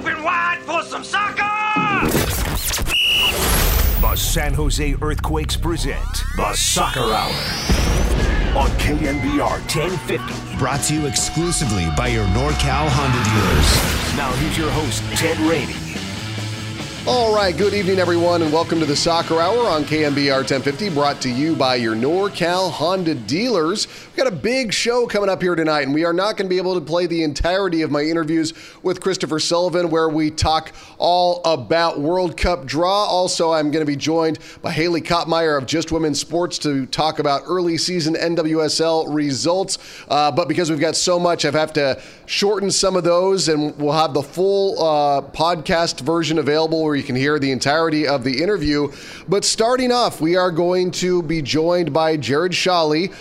[0.00, 1.42] Open wide for some soccer!
[4.00, 7.34] The San Jose Earthquakes present the Soccer Hour
[8.56, 10.56] on KNBR 1050.
[10.56, 14.16] Brought to you exclusively by your NorCal Honda dealers.
[14.16, 15.89] Now here's your host, Ted Rainey.
[17.06, 21.18] All right, good evening, everyone, and welcome to the Soccer Hour on KNBR 1050, brought
[21.22, 23.86] to you by your NorCal Honda dealers.
[23.88, 26.50] We've got a big show coming up here tonight, and we are not going to
[26.50, 30.72] be able to play the entirety of my interviews with Christopher Sullivan, where we talk
[30.98, 33.06] all about World Cup draw.
[33.06, 37.18] Also, I'm going to be joined by Haley Kottmeyer of Just Women's Sports to talk
[37.18, 39.78] about early season NWSL results.
[40.06, 43.74] Uh, but because we've got so much, I have to shorten some of those, and
[43.78, 48.24] we'll have the full uh, podcast version available where you can hear the entirety of
[48.24, 48.92] the interview.
[49.28, 53.14] But starting off, we are going to be joined by Jared Shawlee,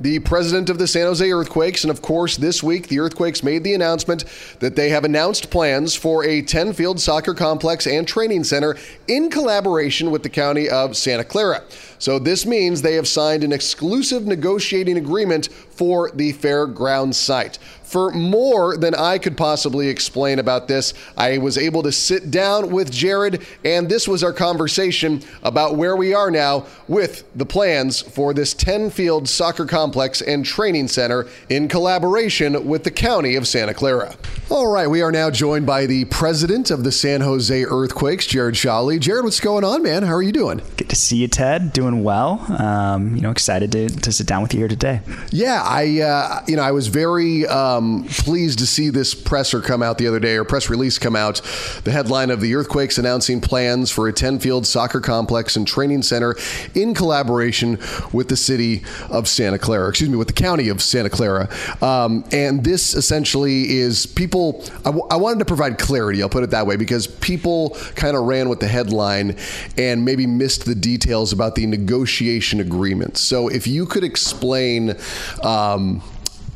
[0.00, 1.84] the president of the San Jose Earthquakes.
[1.84, 4.24] And of course, this week, the Earthquakes made the announcement
[4.60, 9.28] that they have announced plans for a 10 field soccer complex and training center in
[9.28, 11.62] collaboration with the county of Santa Clara.
[11.98, 17.58] So, this means they have signed an exclusive negotiating agreement for the fairground site.
[17.92, 22.70] For more than I could possibly explain about this, I was able to sit down
[22.70, 28.00] with Jared, and this was our conversation about where we are now with the plans
[28.00, 33.46] for this 10 field soccer complex and training center in collaboration with the county of
[33.46, 34.16] Santa Clara.
[34.48, 38.54] All right, we are now joined by the president of the San Jose Earthquakes, Jared
[38.54, 39.00] Shawlee.
[39.00, 40.02] Jared, what's going on, man?
[40.02, 40.62] How are you doing?
[40.78, 41.74] Good to see you, Ted.
[41.74, 42.44] Doing well.
[42.58, 45.00] Um, you know, excited to, to sit down with you here today.
[45.30, 49.82] Yeah, I, uh, you know, I was very um, pleased to see this presser come
[49.82, 51.40] out the other day, or press release come out.
[51.84, 56.02] The headline of the Earthquakes announcing plans for a 10 field soccer complex and training
[56.02, 56.36] center
[56.74, 57.78] in collaboration
[58.12, 61.48] with the city of Santa Clara, excuse me, with the county of Santa Clara.
[61.80, 66.44] Um, and this essentially is people, I, w- I wanted to provide clarity, I'll put
[66.44, 69.36] it that way, because people kind of ran with the headline
[69.76, 73.16] and maybe missed the details about the negotiation agreement.
[73.16, 74.96] So if you could explain,
[75.42, 76.02] um,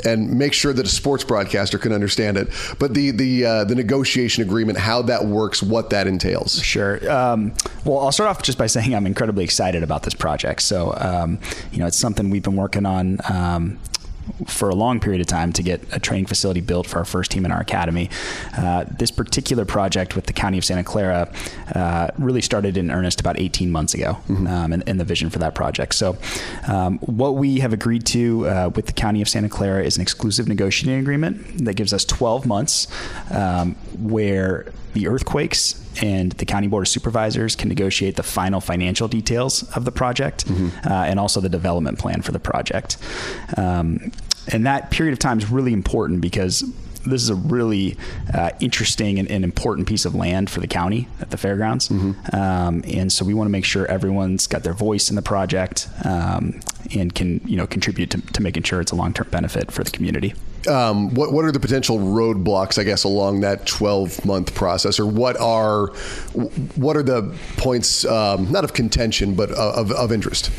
[0.06, 2.48] and make sure that a sports broadcaster can understand it.
[2.78, 6.62] But the the uh, the negotiation agreement, how that works, what that entails.
[6.62, 6.96] Sure.
[7.10, 7.52] Um,
[7.84, 10.62] well, I'll start off just by saying I'm incredibly excited about this project.
[10.62, 11.38] So, um,
[11.72, 13.18] you know, it's something we've been working on.
[13.28, 13.78] Um,
[14.46, 17.30] for a long period of time to get a training facility built for our first
[17.30, 18.10] team in our academy.
[18.56, 21.32] Uh, this particular project with the County of Santa Clara
[21.74, 24.46] uh, really started in earnest about 18 months ago, mm-hmm.
[24.46, 25.94] um, and, and, the vision for that project.
[25.94, 26.16] So,
[26.68, 30.02] um, what we have agreed to uh, with the County of Santa Clara is an
[30.02, 32.86] exclusive negotiating agreement that gives us 12 months
[33.30, 39.08] um, where the earthquakes and the county board of supervisors can negotiate the final financial
[39.08, 40.88] details of the project mm-hmm.
[40.88, 42.98] uh, and also the development plan for the project.
[43.56, 44.12] Um,
[44.48, 46.62] and that period of time is really important because
[47.06, 47.96] this is a really
[48.34, 51.88] uh, interesting and, and, important piece of land for the county at the fairgrounds.
[51.88, 52.36] Mm-hmm.
[52.36, 55.88] Um, and so we want to make sure everyone's got their voice in the project
[56.04, 56.60] um,
[56.94, 59.84] and can you know contribute to, to making sure it's a long term benefit for
[59.84, 60.34] the community.
[60.68, 65.06] Um, what what are the potential roadblocks, I guess, along that twelve month process, or
[65.06, 65.88] what are
[66.74, 70.50] what are the points um, not of contention but of, of interest?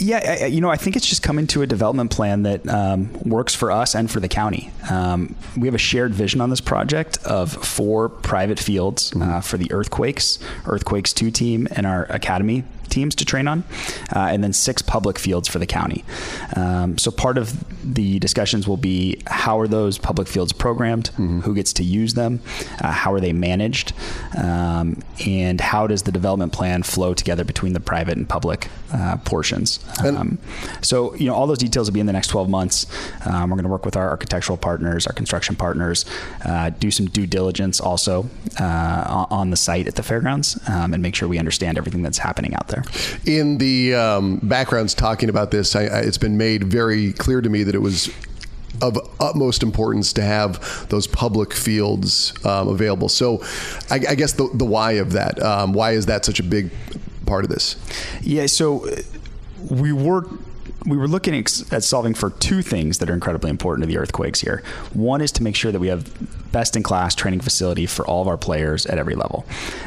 [0.00, 3.54] Yeah, you know, I think it's just coming to a development plan that um, works
[3.54, 4.70] for us and for the county.
[4.90, 9.22] Um, we have a shared vision on this project of four private fields mm-hmm.
[9.22, 13.64] uh, for the Earthquakes, Earthquakes 2 team, and our Academy teams to train on,
[14.14, 16.04] uh, and then six public fields for the county.
[16.56, 21.40] Um, so part of the discussions will be how are those public fields programmed, mm-hmm.
[21.40, 22.40] who gets to use them,
[22.82, 23.92] uh, how are they managed,
[24.36, 29.16] um, and how does the development plan flow together between the private and public uh,
[29.18, 29.80] portions.
[30.04, 30.38] Um,
[30.82, 32.86] so you know all those details will be in the next 12 months.
[33.26, 36.04] Um, we're going to work with our architectural partners, our construction partners,
[36.44, 38.28] uh, do some due diligence also
[38.58, 42.18] uh, on the site at the fairgrounds, um, and make sure we understand everything that's
[42.18, 43.20] happening out there there.
[43.26, 47.48] In the um, backgrounds talking about this, I, I, it's been made very clear to
[47.48, 48.10] me that it was
[48.82, 53.08] of utmost importance to have those public fields um, available.
[53.08, 53.42] So,
[53.90, 56.70] I, I, guess the, the why of that, um, why is that such a big
[57.26, 57.76] part of this?
[58.22, 59.02] Yeah, so uh,
[59.68, 60.28] we work
[60.86, 61.48] we were looking at,
[61.84, 64.62] solving for two things that are incredibly important to the Earthquakes here.
[64.92, 66.10] One is to make sure that we have
[66.52, 69.44] best in class training facility for all of our players at every level.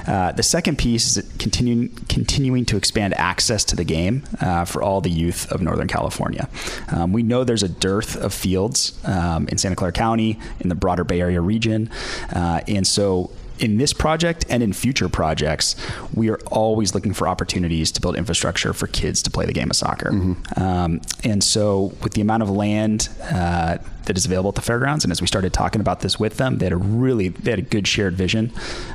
[0.08, 4.82] Uh, the second piece is continuing continuing to expand access to the game uh, for
[4.82, 6.48] all the youth of Northern California.
[6.90, 10.76] Um, we know there's a dearth of fields um, in Santa Clara County, in the
[10.76, 11.90] broader Bay Area region,
[12.34, 15.76] uh, and so in this project and in future projects,
[16.14, 19.70] we are always looking for opportunities to build infrastructure for kids to play the game
[19.70, 20.12] of soccer.
[20.12, 20.62] Mm-hmm.
[20.62, 25.06] Um, and so, with the amount of land uh, that is available at the fairgrounds,
[25.06, 27.60] and as we started talking about this with them, they had a really they had
[27.60, 28.52] a good shared vision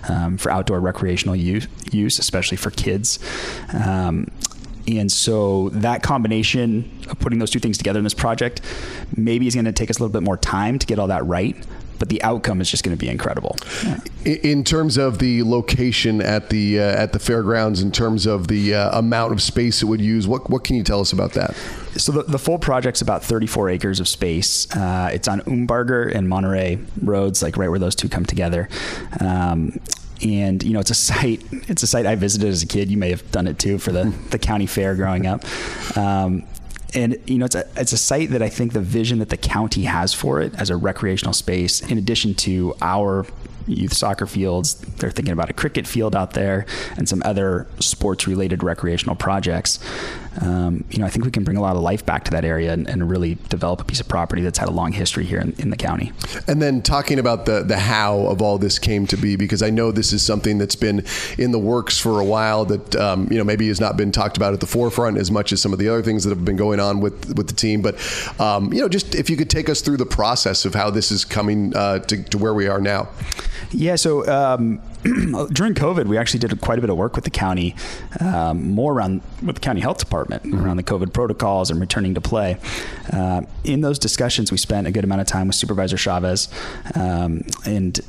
[0.08, 3.18] um, for outdoor recreational use, use, especially for kids.
[3.72, 4.30] Um,
[4.86, 8.62] and so that combination of putting those two things together in this project
[9.14, 11.24] maybe is going to take us a little bit more time to get all that
[11.26, 11.56] right
[11.98, 13.56] but the outcome is just going to be incredible.
[13.84, 13.98] Yeah.
[14.24, 18.74] In terms of the location at the uh, at the fairgrounds, in terms of the
[18.74, 21.54] uh, amount of space it would use, what what can you tell us about that?
[21.96, 24.70] So the, the full project's about 34 acres of space.
[24.74, 28.68] Uh, it's on Umbarger and Monterey roads, like right where those two come together.
[29.20, 29.80] Um,
[30.22, 32.90] and you know it's a site it's a site I visited as a kid.
[32.90, 35.44] You may have done it too for the the county fair growing up.
[35.96, 36.44] Um,
[36.94, 39.36] and you know it's a it's a site that I think the vision that the
[39.36, 43.26] county has for it as a recreational space, in addition to our
[43.68, 44.74] youth soccer fields.
[44.74, 49.78] They're thinking about a cricket field out there and some other sports related recreational projects.
[50.40, 52.44] Um, you know, I think we can bring a lot of life back to that
[52.44, 55.40] area and, and really develop a piece of property that's had a long history here
[55.40, 56.12] in, in, the county.
[56.46, 59.70] And then talking about the the how of all this came to be, because I
[59.70, 61.04] know this is something that's been
[61.38, 64.36] in the works for a while that um, you know maybe has not been talked
[64.36, 66.56] about at the forefront as much as some of the other things that have been
[66.56, 67.82] going on with with the team.
[67.82, 67.96] But
[68.40, 71.10] um, you know, just if you could take us through the process of how this
[71.10, 73.08] is coming uh, to, to where we are now.
[73.70, 74.80] Yeah, so um,
[75.52, 77.74] during COVID, we actually did quite a bit of work with the county,
[78.20, 80.64] um, more around with the county health department mm-hmm.
[80.64, 82.56] around the COVID protocols and returning to play.
[83.12, 86.48] Uh, in those discussions, we spent a good amount of time with Supervisor Chavez,
[86.94, 88.00] um, and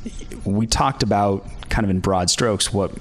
[0.45, 2.91] we talked about kind of in broad strokes what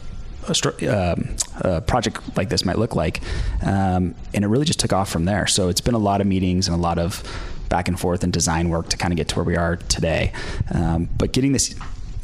[0.49, 3.20] a, um, a, project like this might look like.
[3.62, 5.46] Um, and it really just took off from there.
[5.46, 7.23] So it's been a lot of meetings and a lot of
[7.69, 10.32] back and forth and design work to kind of get to where we are today.
[10.73, 11.75] Um, but getting this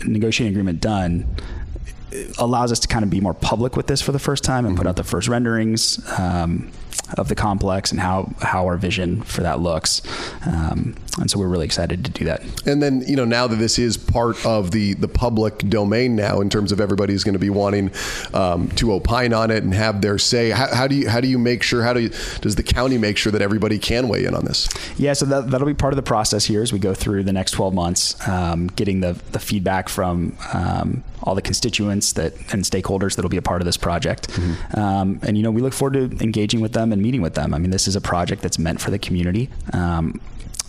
[0.05, 1.27] negotiating agreement done
[2.39, 4.75] allows us to kind of be more public with this for the first time and
[4.75, 4.83] mm-hmm.
[4.83, 5.99] put out the first renderings.
[6.19, 6.71] Um,
[7.17, 10.03] of the complex and how how our vision for that looks.
[10.47, 12.43] Um, and so we're really excited to do that.
[12.67, 16.41] And then you know now that this is part of the the public domain now,
[16.41, 17.91] in terms of everybody's going to be wanting
[18.33, 20.51] um, to opine on it and have their say.
[20.51, 21.83] How, how, do you how do you make sure?
[21.83, 22.11] How do you,
[22.41, 24.69] does the county make sure that everybody can weigh in on this?
[24.97, 27.33] Yeah, so that, that'll be part of the process here as we go through the
[27.33, 32.63] next 12 months, um, getting the the feedback from um, all the constituents that and
[32.65, 34.29] stakeholders that'll be a part of this project.
[34.29, 34.79] Mm-hmm.
[34.79, 37.53] Um, and you know we look forward to engaging with them and meeting with them.
[37.53, 39.51] I mean, this is a project that's meant for the community.
[39.73, 40.21] Um,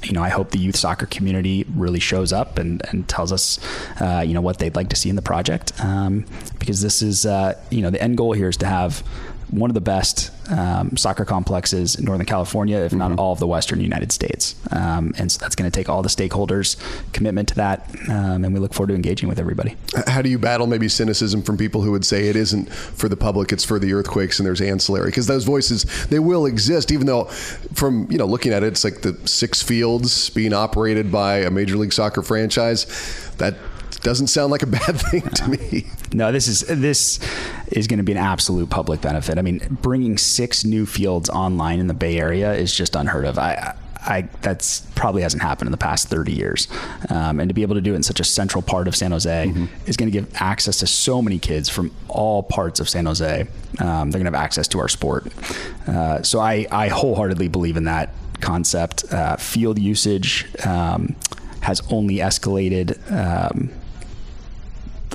[0.03, 3.59] you know, I hope the youth soccer community really shows up and, and tells us,
[3.99, 5.73] uh, you know, what they'd like to see in the project.
[5.83, 6.25] Um,
[6.59, 9.03] because this is, uh, you know, the end goal here is to have
[9.51, 13.19] one of the best um, soccer complexes in Northern California, if not mm-hmm.
[13.19, 14.55] all of the Western United States.
[14.71, 16.77] Um, and so that's going to take all the stakeholders'
[17.13, 17.89] commitment to that.
[18.09, 19.77] Um, and we look forward to engaging with everybody.
[20.07, 23.17] How do you battle maybe cynicism from people who would say it isn't for the
[23.17, 25.07] public, it's for the earthquakes and there's ancillary?
[25.07, 27.25] Because those voices, they will exist, even though
[27.73, 31.51] from, you know, looking at it, it's like the six fields being operated by a
[31.51, 32.85] Major League Soccer franchise.
[33.37, 33.55] That
[34.05, 35.87] doesn't sound like a bad thing to me.
[36.13, 37.19] No, this is this
[37.71, 39.39] is going to be an absolute public benefit.
[39.39, 43.39] I mean, bringing six new fields online in the Bay Area is just unheard of.
[43.39, 46.67] I, I that's probably hasn't happened in the past 30 years,
[47.09, 49.11] um, and to be able to do it in such a central part of San
[49.11, 49.65] Jose mm-hmm.
[49.89, 53.41] is going to give access to so many kids from all parts of San Jose.
[53.79, 55.33] Um, they're going to have access to our sport.
[55.87, 59.11] Uh, so I, I wholeheartedly believe in that concept.
[59.11, 61.15] Uh, field usage um,
[61.61, 62.99] has only escalated.
[63.11, 63.71] Um,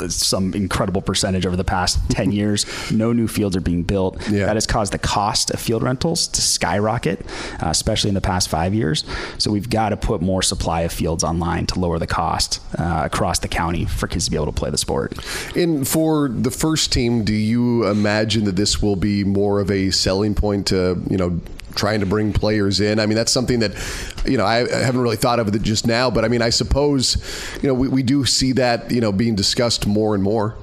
[0.09, 2.67] some incredible percentage over the past 10 years.
[2.91, 4.17] No new fields are being built.
[4.31, 4.47] Yeah.
[4.47, 7.21] That has caused the cost of field rentals to skyrocket,
[7.63, 9.05] uh, especially in the past five years.
[9.39, 13.03] So we've got to put more supply of fields online to lower the cost uh,
[13.05, 15.15] across the county for kids to be able to play the sport.
[15.57, 19.91] And for the first team, do you imagine that this will be more of a
[19.91, 21.41] selling point to, you know,
[21.81, 23.01] trying to bring players in.
[23.01, 23.73] I mean, that's something that,
[24.27, 27.17] you know, I haven't really thought of it just now, but I mean, I suppose,
[27.63, 30.57] you know, we, we do see that, you know, being discussed more and more.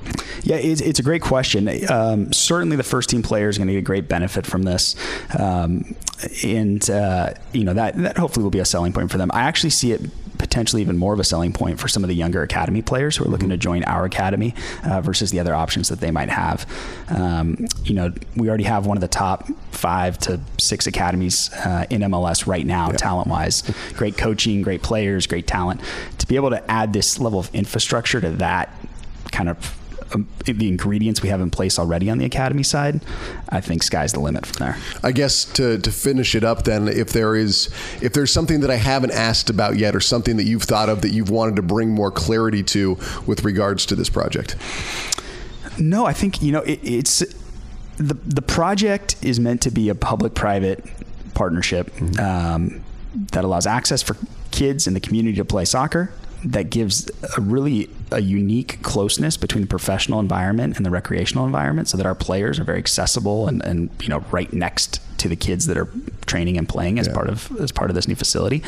[0.43, 1.67] Yeah, it's, it's a great question.
[1.91, 4.95] Um, certainly the first team players are going to get a great benefit from this.
[5.37, 5.95] Um,
[6.43, 9.31] and, uh, you know, that, that hopefully will be a selling point for them.
[9.33, 10.01] I actually see it
[10.37, 13.25] potentially even more of a selling point for some of the younger academy players who
[13.25, 14.53] are looking to join our academy
[14.83, 16.65] uh, versus the other options that they might have.
[17.09, 21.85] Um, you know, we already have one of the top five to six academies uh,
[21.89, 22.97] in MLS right now, yeah.
[22.97, 23.63] talent wise.
[23.93, 25.81] Great coaching, great players, great talent.
[26.19, 28.73] To be able to add this level of infrastructure to that
[29.31, 29.77] kind of
[30.13, 33.01] um, the ingredients we have in place already on the academy side,
[33.49, 34.77] I think sky's the limit from there.
[35.03, 37.69] I guess to, to finish it up, then, if there is
[38.01, 41.01] if there's something that I haven't asked about yet, or something that you've thought of
[41.01, 44.55] that you've wanted to bring more clarity to with regards to this project.
[45.79, 47.19] No, I think you know it, it's
[47.97, 50.85] the the project is meant to be a public-private
[51.33, 52.19] partnership mm-hmm.
[52.19, 52.83] um,
[53.31, 54.17] that allows access for
[54.51, 56.11] kids in the community to play soccer
[56.43, 61.87] that gives a really a unique closeness between the professional environment and the recreational environment
[61.87, 65.35] so that our players are very accessible and, and you know right next to the
[65.35, 65.89] kids that are
[66.25, 67.13] training and playing as yeah.
[67.13, 68.63] part of as part of this new facility.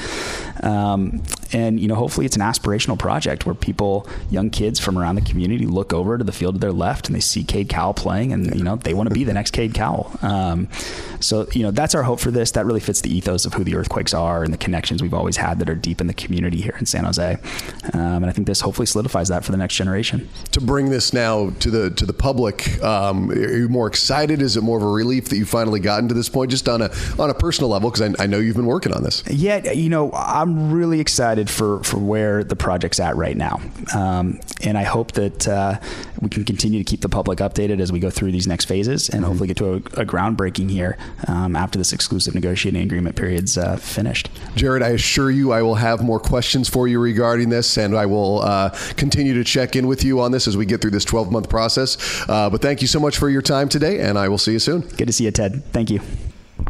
[0.64, 5.16] Um, and you know, hopefully, it's an aspirational project where people, young kids from around
[5.16, 7.94] the community, look over to the field to their left and they see Cade Cowell
[7.94, 10.12] playing, and you know, they want to be the next Cade Cowell.
[10.22, 10.68] Um,
[11.20, 12.52] so you know, that's our hope for this.
[12.52, 15.38] That really fits the ethos of who the Earthquakes are and the connections we've always
[15.38, 17.38] had that are deep in the community here in San Jose.
[17.94, 20.30] Um, and I think this hopefully solidifies that for the next generation.
[20.52, 24.42] To bring this now to the to the public, um, are you more excited?
[24.42, 26.39] Is it more of a relief that you finally gotten to this point?
[26.40, 28.94] Point, just on a on a personal level, because I, I, know you've been working
[28.94, 29.24] on this.
[29.30, 33.60] Yeah, you know, I'm really excited for for where the project's at right now,
[33.96, 35.80] um, and I hope that uh,
[36.22, 39.10] we can continue to keep the public updated as we go through these next phases,
[39.10, 39.26] and mm-hmm.
[39.26, 43.76] hopefully get to a, a groundbreaking here um, after this exclusive negotiating agreement period's uh,
[43.78, 44.30] finished.
[44.56, 48.06] Jared, I assure you, I will have more questions for you regarding this, and I
[48.06, 51.06] will uh, continue to check in with you on this as we get through this
[51.06, 51.98] 12 month process.
[52.30, 54.60] Uh, but thank you so much for your time today, and I will see you
[54.60, 54.82] soon.
[54.82, 55.64] Good to see you, Ted.
[55.72, 56.00] Thank you.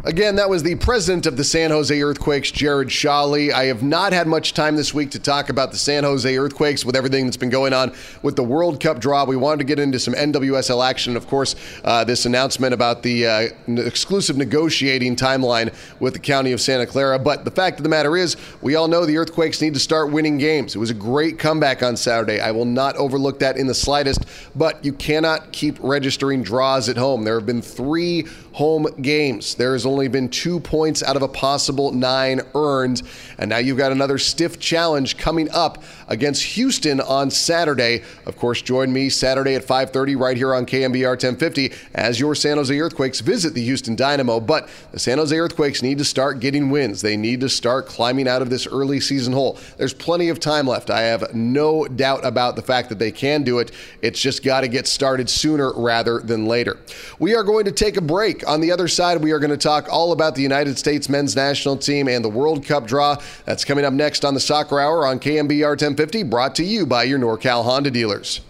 [0.02, 3.52] Again, that was the president of the San Jose Earthquakes, Jared Shawlee.
[3.52, 6.86] I have not had much time this week to talk about the San Jose Earthquakes
[6.86, 7.92] with everything that's been going on
[8.22, 9.26] with the World Cup draw.
[9.26, 11.18] We wanted to get into some NWSL action.
[11.18, 11.54] Of course,
[11.84, 17.18] uh, this announcement about the uh, exclusive negotiating timeline with the county of Santa Clara.
[17.18, 20.10] But the fact of the matter is, we all know the Earthquakes need to start
[20.10, 20.74] winning games.
[20.74, 22.40] It was a great comeback on Saturday.
[22.40, 24.24] I will not overlook that in the slightest,
[24.56, 27.22] but you cannot keep registering draws at home.
[27.22, 29.54] There have been three home games.
[29.54, 33.02] There has only been two points out of a possible nine earned.
[33.38, 38.02] And now you've got another stiff challenge coming up against Houston on Saturday.
[38.26, 42.56] Of course, join me Saturday at 5:30 right here on KNBR 1050 as your San
[42.58, 44.40] Jose Earthquakes visit the Houston Dynamo.
[44.40, 47.00] But the San Jose Earthquakes need to start getting wins.
[47.00, 49.58] They need to start climbing out of this early season hole.
[49.78, 50.90] There's plenty of time left.
[50.90, 53.70] I have no doubt about the fact that they can do it.
[54.02, 56.78] It's just got to get started sooner rather than later.
[57.18, 58.46] We are going to take a break.
[58.48, 61.36] On the other side, we are going to talk all about the United States men's
[61.36, 63.16] national team and the World Cup draw.
[63.44, 67.02] That's coming up next on the Soccer Hour on KNBR 1050, brought to you by
[67.02, 68.40] your NorCal Honda dealers.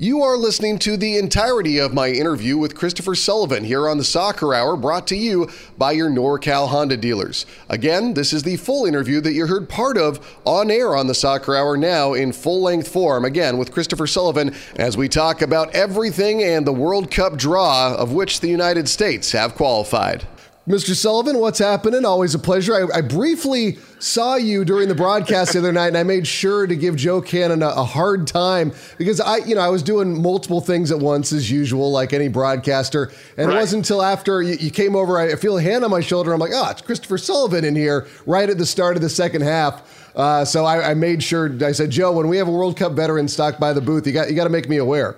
[0.00, 4.02] You are listening to the entirety of my interview with Christopher Sullivan here on the
[4.02, 7.46] Soccer Hour, brought to you by your NorCal Honda dealers.
[7.68, 11.14] Again, this is the full interview that you heard part of on air on the
[11.14, 15.72] Soccer Hour now in full length form, again with Christopher Sullivan, as we talk about
[15.72, 20.26] everything and the World Cup draw of which the United States have qualified.
[20.70, 20.94] Mr.
[20.94, 22.04] Sullivan, what's happening?
[22.04, 22.74] Always a pleasure.
[22.74, 26.64] I, I, briefly saw you during the broadcast the other night, and I made sure
[26.64, 30.22] to give Joe Cannon a, a, hard time because I, you know, I was doing
[30.22, 33.10] multiple things at once as usual, like any broadcaster.
[33.36, 33.56] And right.
[33.56, 36.32] it wasn't until after you, you, came over, I feel a hand on my shoulder.
[36.32, 39.42] I'm like, oh, it's Christopher Sullivan in here right at the start of the second
[39.42, 40.14] half.
[40.14, 41.52] Uh, so I, I made sure.
[41.64, 44.12] I said, Joe, when we have a World Cup veteran stocked by the booth, you
[44.12, 45.16] got you got to make me aware.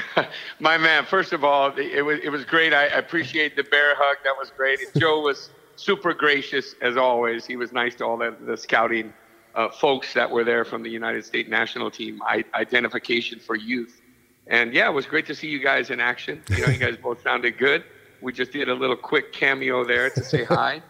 [0.60, 2.72] My man, first of all, it was it was great.
[2.72, 4.18] I appreciate the bear hug.
[4.24, 4.80] That was great.
[4.96, 7.46] Joe was super gracious as always.
[7.46, 9.12] He was nice to all the, the scouting
[9.54, 14.00] uh, folks that were there from the United States national team I, identification for youth.
[14.46, 16.42] And yeah, it was great to see you guys in action.
[16.50, 17.84] You know, you guys both sounded good.
[18.20, 20.82] We just did a little quick cameo there to say hi.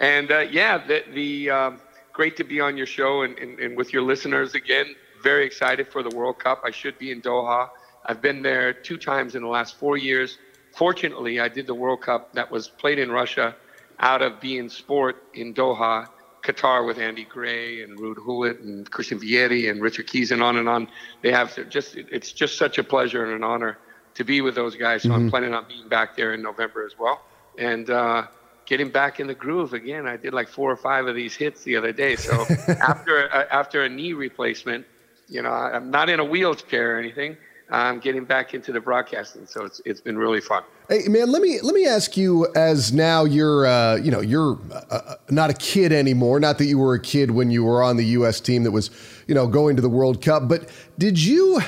[0.00, 1.80] And uh, yeah, the, the um,
[2.12, 4.94] great to be on your show and, and, and with your listeners again.
[5.22, 6.62] Very excited for the World Cup.
[6.64, 7.68] I should be in Doha
[8.08, 10.38] I've been there two times in the last four years.
[10.74, 13.54] Fortunately, I did the World Cup that was played in Russia
[14.00, 16.08] out of beIN Sport in Doha,
[16.42, 20.56] Qatar with Andy Gray and Ruud Gullit and Christian Vieri and Richard Keys and on
[20.56, 20.88] and on.
[21.22, 23.76] They have just, it's just such a pleasure and an honor
[24.14, 25.02] to be with those guys.
[25.02, 25.24] So mm-hmm.
[25.24, 27.20] I'm planning on being back there in November as well.
[27.58, 28.26] And, uh,
[28.64, 30.06] getting back in the groove again.
[30.06, 32.16] I did like four or five of these hits the other day.
[32.16, 34.86] So after a, after a knee replacement,
[35.26, 37.38] you know, I'm not in a wheelchair or anything,
[37.70, 39.46] I'm getting back into the broadcasting.
[39.46, 40.62] So it's it's been really fun.
[40.88, 44.58] Hey man, let me let me ask you as now you're uh, you know you're
[44.72, 46.40] uh, uh, not a kid anymore.
[46.40, 48.40] Not that you were a kid when you were on the U.S.
[48.40, 48.90] team that was
[49.26, 51.60] you know going to the World Cup, but did you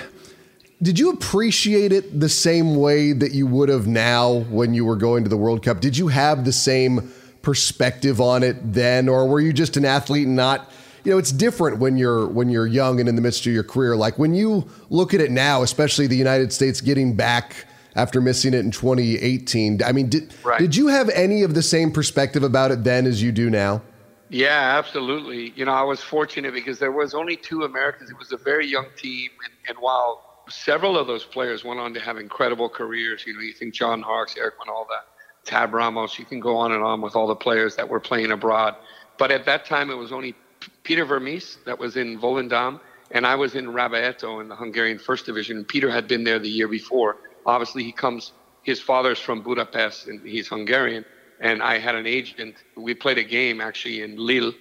[0.81, 4.97] did you appreciate it the same way that you would have now when you were
[4.97, 5.81] going to the World Cup?
[5.81, 10.27] Did you have the same perspective on it then, or were you just an athlete
[10.27, 10.71] and not?
[11.05, 13.65] You know, it's different when you're when you're young and in the midst of your
[13.65, 13.97] career.
[13.97, 17.67] Like when you look at it now, especially the United States getting back
[17.97, 19.83] after missing it in 2018.
[19.83, 20.61] I mean, did Right.
[20.61, 23.83] did you have any of the same perspective about it then as you do now?
[24.29, 25.53] Yeah, absolutely.
[25.57, 28.11] You know, I was fortunate because there was only two Americans.
[28.11, 31.93] It was a very young team, and, and while several of those players went on
[31.95, 35.01] to have incredible careers, you know, you think John Harkes, Eric Wynalda,
[35.45, 38.31] Tab Ramos, you can go on and on with all the players that were playing
[38.31, 38.77] abroad.
[39.19, 40.37] But at that time, it was only
[40.83, 44.99] Peter Vermes that was in Volendam, and I was in Raba ETO in the Hungarian
[44.99, 45.65] First Division.
[45.65, 47.17] Peter had been there the year before.
[47.47, 48.33] Obviously, he comes.
[48.63, 51.05] His father's from Budapest, and he's Hungarian.
[51.41, 52.57] And I had an agent.
[52.77, 54.53] We played a game actually in Lille,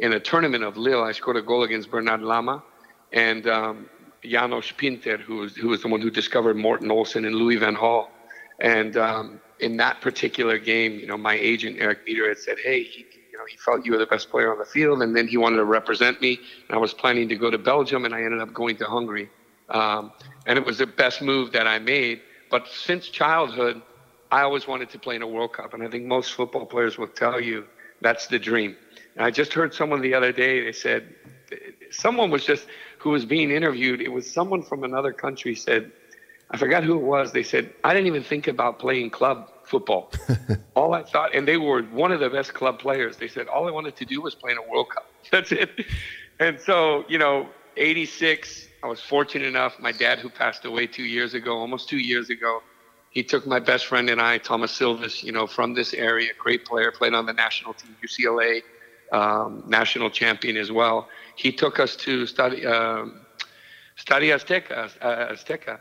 [0.00, 1.02] in a tournament of Lille.
[1.02, 2.62] I scored a goal against Bernard Lama,
[3.12, 3.88] and um,
[4.24, 7.76] Janos Pinter, who was who was the one who discovered Morten Olsen and Louis Van
[7.76, 8.08] Gaal.
[8.58, 12.82] And um, in that particular game, you know, my agent Eric Peter had said, "Hey,
[12.82, 15.26] he, you know, he felt you were the best player on the field, and then
[15.26, 16.38] he wanted to represent me.
[16.68, 19.28] And I was planning to go to Belgium, and I ended up going to Hungary.
[19.70, 20.12] Um,
[20.46, 22.20] and it was the best move that I made.
[22.48, 23.82] But since childhood,
[24.30, 26.96] I always wanted to play in a World Cup, and I think most football players
[26.96, 27.64] will tell you
[28.00, 28.76] that's the dream.
[29.16, 30.64] And I just heard someone the other day.
[30.64, 31.12] They said
[31.90, 34.00] someone was just who was being interviewed.
[34.00, 35.90] It was someone from another country said,
[36.52, 37.32] I forgot who it was.
[37.32, 40.12] They said I didn't even think about playing club football.
[40.74, 43.16] all I thought, and they were one of the best club players.
[43.16, 45.10] They said all I wanted to do was play in a World Cup.
[45.30, 45.70] That's it.
[46.40, 48.68] And so you know, '86.
[48.82, 49.80] I was fortunate enough.
[49.80, 52.62] My dad, who passed away two years ago, almost two years ago,
[53.08, 56.66] he took my best friend and I, Thomas Silvis, you know, from this area, great
[56.66, 58.60] player, played on the national team, UCLA,
[59.12, 61.08] um, national champion as well.
[61.36, 63.20] He took us to study, um,
[63.96, 65.80] Estadio Azteca, uh, Azteca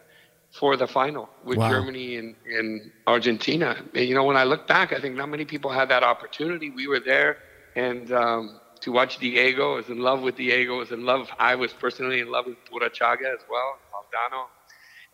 [0.54, 1.70] for the final with Wow.
[1.70, 3.76] Germany and, and Argentina.
[3.96, 6.70] And, you know, when I look back, I think not many people had that opportunity.
[6.70, 7.38] We were there,
[7.76, 10.76] and um, to watch Diego, I was in love with Diego.
[10.76, 11.30] I was in love.
[11.40, 14.44] I was personally in love with Burruchaga as well, Valdano,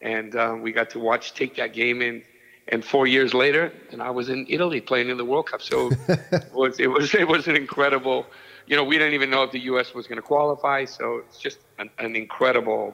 [0.01, 2.23] and um, we got to watch take that game in.
[2.71, 5.61] And four years later, and I was in Italy playing in the World Cup.
[5.61, 8.27] So it was it was it was an incredible.
[8.67, 9.93] You know, we didn't even know if the U.S.
[9.95, 10.85] was going to qualify.
[10.85, 12.93] So it's just an, an incredible,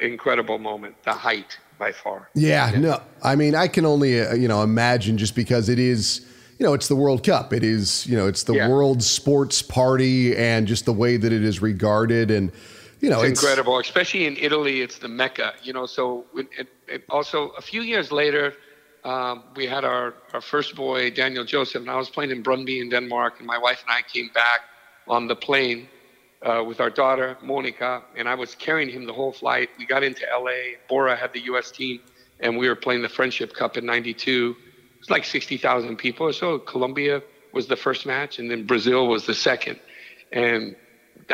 [0.00, 0.94] incredible moment.
[1.04, 2.28] The height by far.
[2.34, 3.00] Yeah, no.
[3.24, 6.24] I mean, I can only uh, you know imagine just because it is
[6.58, 7.52] you know it's the World Cup.
[7.52, 8.68] It is you know it's the Yeah.
[8.68, 12.52] world sports party and just the way that it is regarded and
[13.00, 14.82] you know it's incredible, especially in Italy.
[14.82, 15.86] It's the mecca, you know.
[15.86, 18.54] So it, it, it also a few years later,
[19.04, 22.80] um, we had our, our first boy, Daniel Joseph, and I was playing in Brøndby
[22.82, 24.60] in Denmark, and my wife and I came back
[25.08, 25.88] on the plane
[26.42, 29.68] uh, with our daughter Monica, and I was carrying him the whole flight.
[29.78, 30.78] We got into LA.
[30.88, 31.70] Bora had the U.S.
[31.70, 32.00] team,
[32.40, 34.56] and we were playing the Friendship Cup in '92.
[34.58, 36.58] It was like 60,000 people or so.
[36.58, 37.22] Colombia
[37.52, 39.80] was the first match, and then Brazil was the second.
[40.32, 40.76] And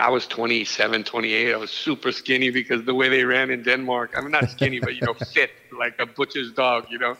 [0.00, 1.52] I was 27, 28.
[1.52, 4.14] I was super skinny because the way they ran in Denmark.
[4.16, 7.16] I'm not skinny, but you know, fit like a butcher's dog, you know.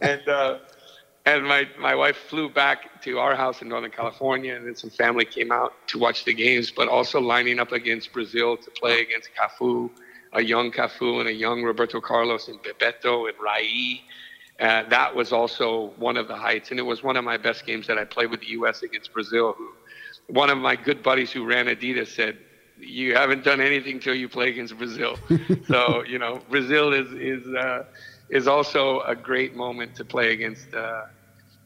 [0.00, 0.58] And uh,
[1.26, 4.90] and my my wife flew back to our house in Northern California, and then some
[4.90, 9.00] family came out to watch the games, but also lining up against Brazil to play
[9.00, 9.90] against Cafu,
[10.32, 14.02] a young Cafu and a young Roberto Carlos and Bebeto and Rai.
[14.60, 17.66] Uh, that was also one of the heights, and it was one of my best
[17.66, 18.82] games that I played with the U.S.
[18.82, 19.54] against Brazil.
[19.58, 19.68] Who,
[20.28, 22.38] one of my good buddies who ran Adidas said,
[22.78, 25.18] "You haven't done anything till you play against Brazil."
[25.66, 27.82] so you know, Brazil is is uh,
[28.30, 31.02] is also a great moment to play against uh,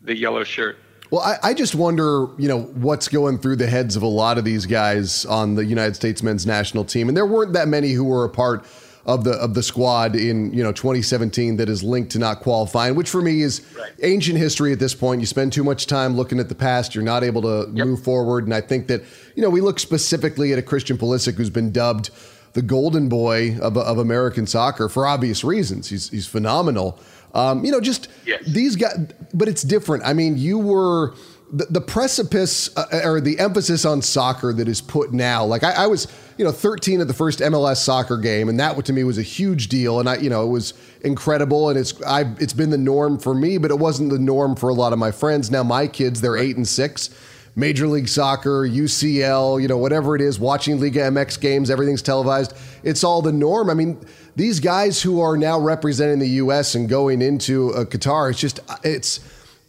[0.03, 0.79] the yellow shirt.
[1.11, 4.39] Well, I, I just wonder, you know, what's going through the heads of a lot
[4.39, 7.91] of these guys on the United States men's national team, and there weren't that many
[7.93, 8.65] who were a part
[9.07, 12.95] of the of the squad in you know 2017 that is linked to not qualifying,
[12.95, 13.91] which for me is Right.
[14.03, 15.21] ancient history at this point.
[15.21, 18.45] You spend too much time looking at the past, you're not able to move forward,
[18.45, 19.03] and I think that
[19.35, 22.11] you know we look specifically at a Christian Pulisic who's been dubbed
[22.53, 25.89] the golden boy of, of American soccer for obvious reasons.
[25.89, 27.01] He's he's phenomenal.
[27.35, 28.43] Um, you know, just Yes.
[28.47, 28.99] these guys,
[29.33, 30.05] but it's different.
[30.05, 31.15] I mean, you were
[31.53, 35.45] the, the precipice uh, or the emphasis on soccer that is put now.
[35.45, 36.07] Like I, I was,
[36.39, 39.23] you know, 13 at the first MLS soccer game, and that to me was a
[39.23, 40.01] huge deal.
[40.01, 43.35] And I, you know, it was incredible, and it's I it's been the norm for
[43.35, 45.51] me, but it wasn't the norm for a lot of my friends.
[45.51, 47.11] Now my kids, they're eight and six.
[47.57, 52.55] Major League Soccer, UCL, you know, whatever it is, watching Liga MX games, everything's televised.
[52.83, 53.71] It's all the norm.
[53.71, 54.05] I mean,
[54.37, 56.75] these guys who are now representing the U.S.
[56.75, 59.21] and going into uh, Qatar, it's just, it's,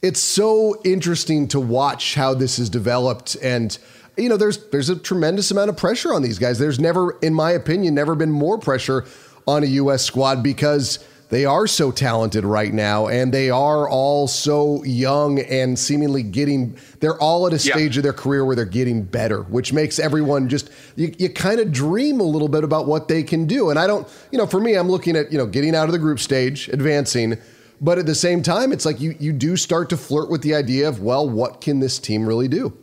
[0.02, 3.78] it's so interesting to watch how this has developed and
[4.18, 7.34] you know there's there's a tremendous amount of pressure on these guys there's never in
[7.34, 9.06] my opinion never been more pressure
[9.48, 11.00] on a US squad because
[11.32, 16.78] they are so talented right now and they are all so young and seemingly getting
[17.00, 18.00] they're all at a stage yeah.
[18.00, 21.72] of their career where they're getting better which makes everyone just you, you kind of
[21.72, 23.72] dream a little bit about what they can do.
[23.72, 25.94] And i don't you know for me i'm looking at you know getting out of
[25.94, 27.38] the group stage advancing
[27.80, 30.54] but at the same time it's like you you do start to flirt with the
[30.54, 32.78] idea of well what can this team really do?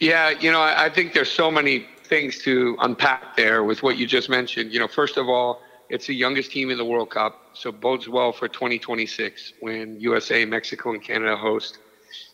[0.00, 3.96] Yeah you know i, I think there's so many things to unpack there with what
[3.96, 4.72] you just mentioned.
[4.72, 8.08] You know first of all it's the youngest team in the World Cup, so bodes
[8.08, 11.78] well for 2026 when USA, Mexico, and Canada host.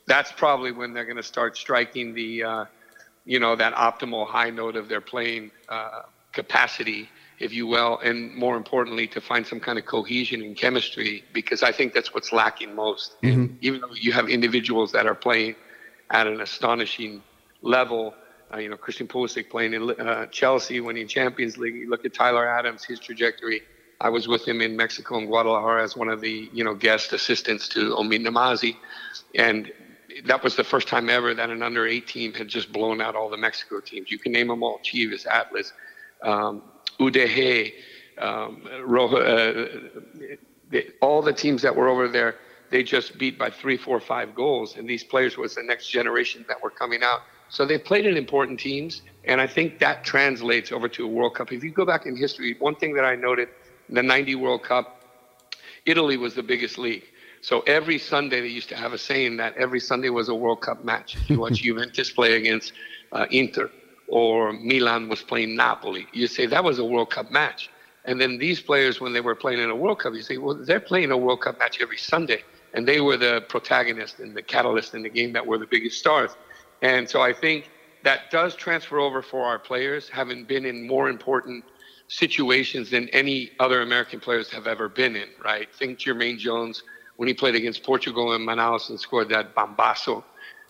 [0.07, 2.65] That's probably when they're going to start striking the, uh,
[3.25, 8.35] you know, that optimal high note of their playing uh, capacity, if you will, and
[8.35, 12.33] more importantly, to find some kind of cohesion and chemistry, because I think that's what's
[12.33, 13.17] lacking most.
[13.23, 13.55] Mm-hmm.
[13.63, 15.57] Even though you have individuals that are playing
[16.11, 17.23] at an astonishing
[17.63, 18.15] level,
[18.53, 21.75] uh, you know, Christian Pulisic playing in uh, Chelsea, winning Champions League.
[21.75, 23.63] You look at Tyler Adams, his trajectory.
[24.01, 27.13] I was with him in Mexico and Guadalajara as one of the, you know, guest
[27.13, 28.77] assistants to Omid Namazi.
[29.35, 29.73] And
[30.27, 33.17] that was the first time ever that an under eight team had just blown out
[33.17, 34.11] all the Mexico teams.
[34.11, 35.73] You can name them all Chivas, Atlas,
[36.23, 36.63] um,
[37.01, 37.73] UDG,
[38.19, 39.65] um, uh,
[41.01, 42.37] all the teams that were over there,
[42.71, 44.77] they just beat by three, four, five goals.
[44.77, 47.21] And these players was the next generation that were coming out.
[47.49, 51.35] So they played in important teams, and I think that translates over to a World
[51.35, 51.53] Cup.
[51.53, 53.49] If you go back in history, one thing that I noted,
[53.89, 55.01] the 90 World Cup,
[55.85, 57.05] Italy was the biggest league.
[57.41, 60.61] So every Sunday they used to have a saying that every Sunday was a World
[60.61, 61.17] Cup match.
[61.17, 62.73] If you watch Juventus play against
[63.13, 63.71] uh, Inter
[64.09, 67.71] or Milan was playing Napoli, you say that was a World Cup match.
[68.05, 70.55] And then these players, when they were playing in a World Cup, you say, well,
[70.55, 72.43] they're playing a World Cup match every Sunday.
[72.75, 75.99] And they were the protagonist and the catalyst in the game that were the biggest
[75.99, 76.33] stars.
[76.87, 77.69] And so I think
[78.05, 81.65] that does transfer over for our players, having been in more important
[82.07, 85.67] situations than any other American players have ever been in, right?
[85.75, 86.85] Think Jermaine Jones
[87.17, 90.23] when he played against Portugal in Manaus and scored that bombazo.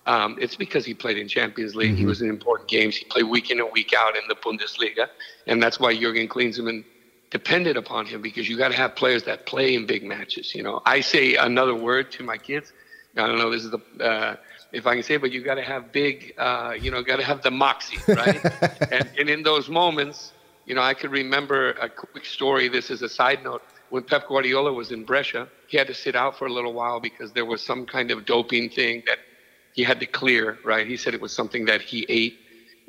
[0.07, 1.91] Um, it's because he played in Champions League.
[1.91, 1.99] Mm-hmm.
[1.99, 2.97] He was in important games.
[2.97, 5.09] He played week in and week out in the Bundesliga.
[5.47, 6.83] And that's why Jurgen Klinsmann
[7.31, 10.55] depended upon him because you got to have players that play in big matches.
[10.55, 12.73] You know, I say another word to my kids.
[13.19, 14.37] I don't know, this is the, uh,
[14.77, 17.25] if I can say, but you got to have big, uh, you know, got to
[17.25, 18.45] have the moxie, right?
[18.93, 20.33] and, and in those moments,
[20.67, 22.69] you know, I could remember a quick story.
[22.69, 23.63] This is a side note.
[23.89, 27.01] When Pep Guardiola was in Brescia, he had to sit out for a little while
[27.01, 29.19] because there was some kind of doping thing that
[29.73, 30.87] he had to clear, right?
[30.87, 32.39] He said it was something that he ate.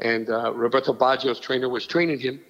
[0.02, 2.42] And uh, Roberto Baggio's trainer was training him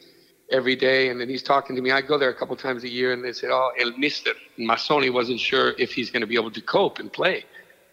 [0.52, 1.10] every day.
[1.10, 1.92] And then he's talking to me.
[1.92, 4.32] I go there a couple times a year and they said, oh, El Mister.
[4.58, 7.46] Mazzone wasn't sure if he's going to be able to cope and play.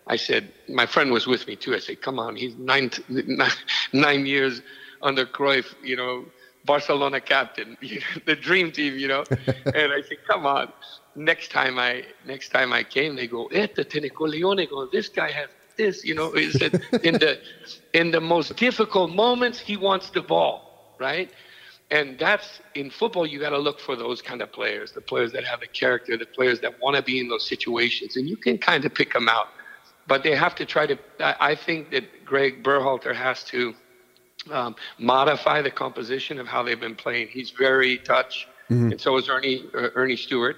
[0.06, 1.74] I said, my friend was with me too.
[1.74, 2.90] I said, come on, he's nine,
[3.92, 4.60] nine years
[5.02, 6.24] under Cruyff, you know,
[6.64, 7.76] Barcelona captain,
[8.26, 9.24] the dream team, you know.
[9.30, 10.72] and I said, come on.
[11.16, 15.48] Next time I next time I came, they go, Ete Tenecoleone, go, this guy has
[15.76, 16.32] this, you know.
[16.32, 17.38] He said, in the
[17.92, 21.30] in the most difficult moments, he wants the ball, right?
[21.90, 25.30] And that's in football, you got to look for those kind of players, the players
[25.32, 28.36] that have the character, the players that want to be in those situations, and you
[28.36, 29.48] can kind of pick them out
[30.06, 30.98] but they have to try to.
[31.20, 33.74] I think that Greg Berhalter has to
[34.50, 37.28] um, modify the composition of how they've been playing.
[37.28, 38.92] He's very Dutch, mm-hmm.
[38.92, 40.56] and so is Ernie uh, Ernie Stewart.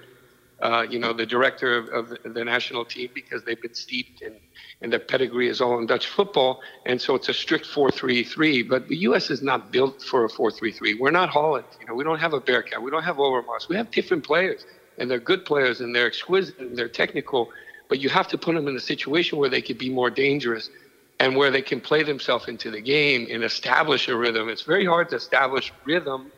[0.59, 4.35] Uh, you know, the director of, of, the national team because they've been steeped in,
[4.81, 8.63] and their pedigree is all in Dutch football, and so it's a strict four-three-three.
[8.63, 9.29] But the U.S.
[9.29, 10.95] is not built for a four-three-three.
[10.95, 11.65] We're not Holland.
[11.79, 12.81] You know, we don't have a Bergkamp.
[12.81, 13.69] We don't have Overmars.
[13.69, 14.65] We have different players,
[14.97, 17.51] and they're good players, and they're exquisite, and they're technical
[17.89, 20.69] but you have to put them in a situation where they could be more dangerous
[21.19, 24.49] and where they can play themselves into the game and establish a rhythm.
[24.49, 26.31] It's very hard to establish rhythm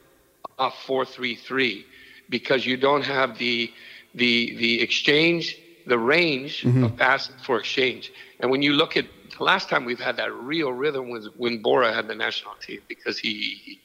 [0.57, 1.83] of 4-3-3
[2.29, 3.71] because you don't have the
[4.15, 6.83] the the exchange, the range mm-hmm.
[6.83, 8.11] of passes for exchange.
[8.39, 9.05] And when you look at
[9.37, 12.81] the last time we've had that real rhythm was when Bora had the national team
[12.87, 13.79] because he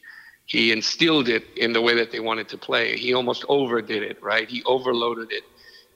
[0.47, 2.97] he instilled it in the way that they wanted to play.
[2.97, 4.49] He almost overdid it, right?
[4.49, 5.45] He overloaded it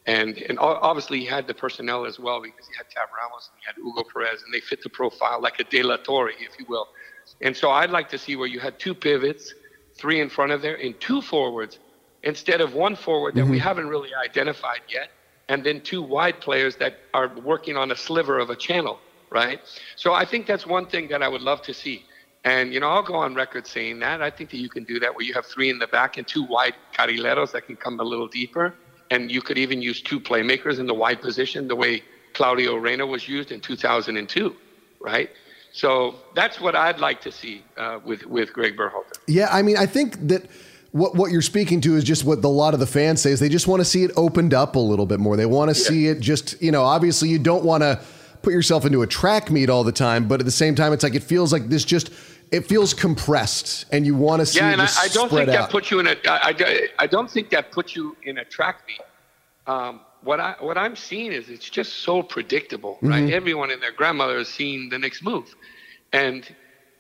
[0.09, 3.61] and, and obviously he had the personnel as well because he had Tab Ramos and
[3.61, 6.59] he had Hugo Perez and they fit the profile like a De La Torre, if
[6.59, 6.89] you will.
[7.43, 9.53] And so I'd like to see where you had two pivots,
[9.97, 11.79] three in front of there, and two forwards
[12.23, 13.51] instead of one forward that mm-hmm.
[13.51, 15.11] we haven't really identified yet,
[15.51, 18.99] and then two wide players that are working on a sliver of a channel.
[19.31, 19.61] right?
[19.97, 22.05] So I think that's one thing that I would love to see.
[22.45, 24.23] And, you know, I'll go on record saying that.
[24.23, 26.27] I think that you can do that where you have three in the back and
[26.27, 28.75] two wide carrileros that can come a little deeper.
[29.11, 32.03] And you could even use two playmakers in the wide position the way
[32.35, 34.55] Claudio Reyna was used in 2002,
[35.01, 35.31] right?
[35.73, 39.19] So that's what I'd like to see uh, with, with Greg Berhalter.
[39.27, 40.47] Yeah, I mean, I think that
[40.93, 43.31] what what you're speaking to is just what the, a lot of the fans say
[43.31, 45.37] is they just want to see it opened up a little bit more.
[45.37, 45.89] They want to yeah.
[45.89, 48.01] see it just, you know, obviously you don't want to
[48.43, 51.03] put yourself into a track meet all the time, but at the same time, it's
[51.03, 52.11] like it feels like this just
[52.51, 54.59] it feels compressed, and you want to see.
[54.59, 55.53] Yeah, and I, I, don't think out.
[55.53, 56.17] that puts you in a.
[56.27, 59.01] I, I don't think that puts you in a track meet.
[59.67, 63.09] Um, what I what I'm seeing is it's just so predictable, mm-hmm.
[63.09, 63.31] right?
[63.33, 65.55] Everyone and their grandmother has seen the next move,
[66.13, 66.49] and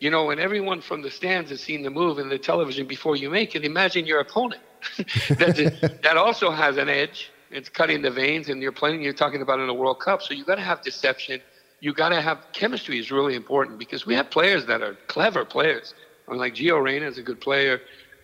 [0.00, 3.16] you know, when everyone from the stands has seen the move in the television before
[3.16, 4.62] you make it, imagine your opponent.
[4.96, 7.30] that that also has an edge.
[7.50, 9.02] It's cutting the veins, and you're playing.
[9.02, 11.40] You're talking about in a World Cup, so you've got to have deception.
[11.80, 15.44] You got to have chemistry is really important because we have players that are clever
[15.44, 15.94] players.
[16.26, 17.80] I mean, like Gio Reyna is a good player.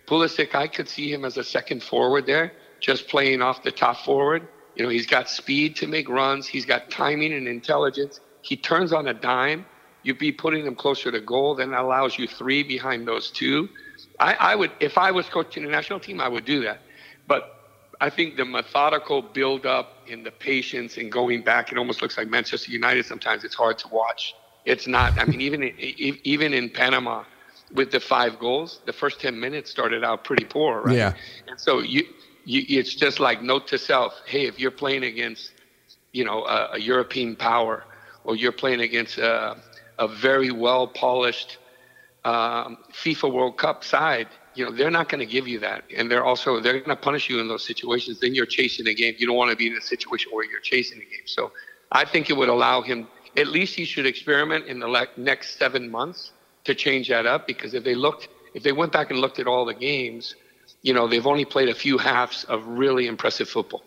[0.07, 3.97] Pulisic, I could see him as a second forward there, just playing off the top
[3.97, 4.47] forward.
[4.75, 6.47] You know, he's got speed to make runs.
[6.47, 8.19] He's got timing and intelligence.
[8.41, 9.65] He turns on a dime.
[10.03, 11.55] You'd be putting him closer to goal.
[11.55, 13.69] Then allows you three behind those two.
[14.19, 16.81] I, I would, if I was coaching the national team, I would do that.
[17.27, 17.54] But
[18.01, 22.17] I think the methodical build up and the patience and going back, it almost looks
[22.17, 23.05] like Manchester United.
[23.05, 24.35] Sometimes it's hard to watch.
[24.65, 25.13] It's not.
[25.19, 27.23] I mean, even in, even in Panama,
[27.73, 30.95] with the five goals, the first ten minutes started out pretty poor, right?
[30.95, 31.13] Yeah.
[31.47, 32.03] And so you
[32.45, 35.51] you, it's just like note to self: Hey, if you're playing against,
[36.13, 37.83] you know, a, a European power,
[38.23, 39.57] or you're playing against a,
[39.99, 41.57] a very well polished
[42.23, 46.09] um, FIFA World Cup side, you know, they're not going to give you that, and
[46.09, 48.19] they're also they're going to punish you in those situations.
[48.19, 49.15] Then you're chasing the game.
[49.17, 51.25] You don't want to be in a situation where you're chasing the game.
[51.25, 51.51] So,
[51.91, 53.07] I think it would allow him.
[53.37, 56.31] At least he should experiment in the le- next seven months
[56.63, 59.47] to change that up because if they looked, if they went back and looked at
[59.47, 60.35] all the games
[60.85, 63.83] you know, they've only played a few halves of really impressive football.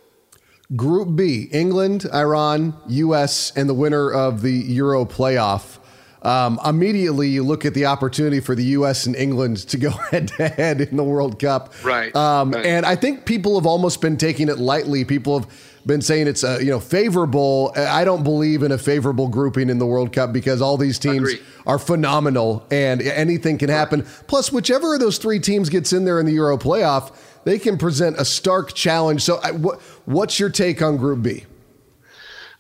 [0.77, 5.79] Group B England, Iran, U.S., and the winner of the Euro playoff.
[6.23, 9.07] Um, immediately, you look at the opportunity for the U.S.
[9.07, 11.73] and England to go head to head in the World Cup.
[11.85, 12.67] Right, um, right.
[12.67, 15.05] And I think people have almost been taking it lightly.
[15.05, 15.51] People have
[15.87, 17.73] been saying it's uh, you know favorable.
[17.77, 21.33] I don't believe in a favorable grouping in the World Cup because all these teams
[21.33, 21.43] Agreed.
[21.67, 24.03] are phenomenal and anything can happen.
[24.27, 27.79] Plus, whichever of those three teams gets in there in the Euro playoff, they can
[27.79, 29.23] present a stark challenge.
[29.23, 31.47] So, what what's your take on Group B?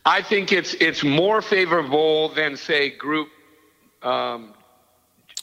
[0.04, 3.28] I think it's it's more favorable than say Group.
[4.08, 4.54] Um,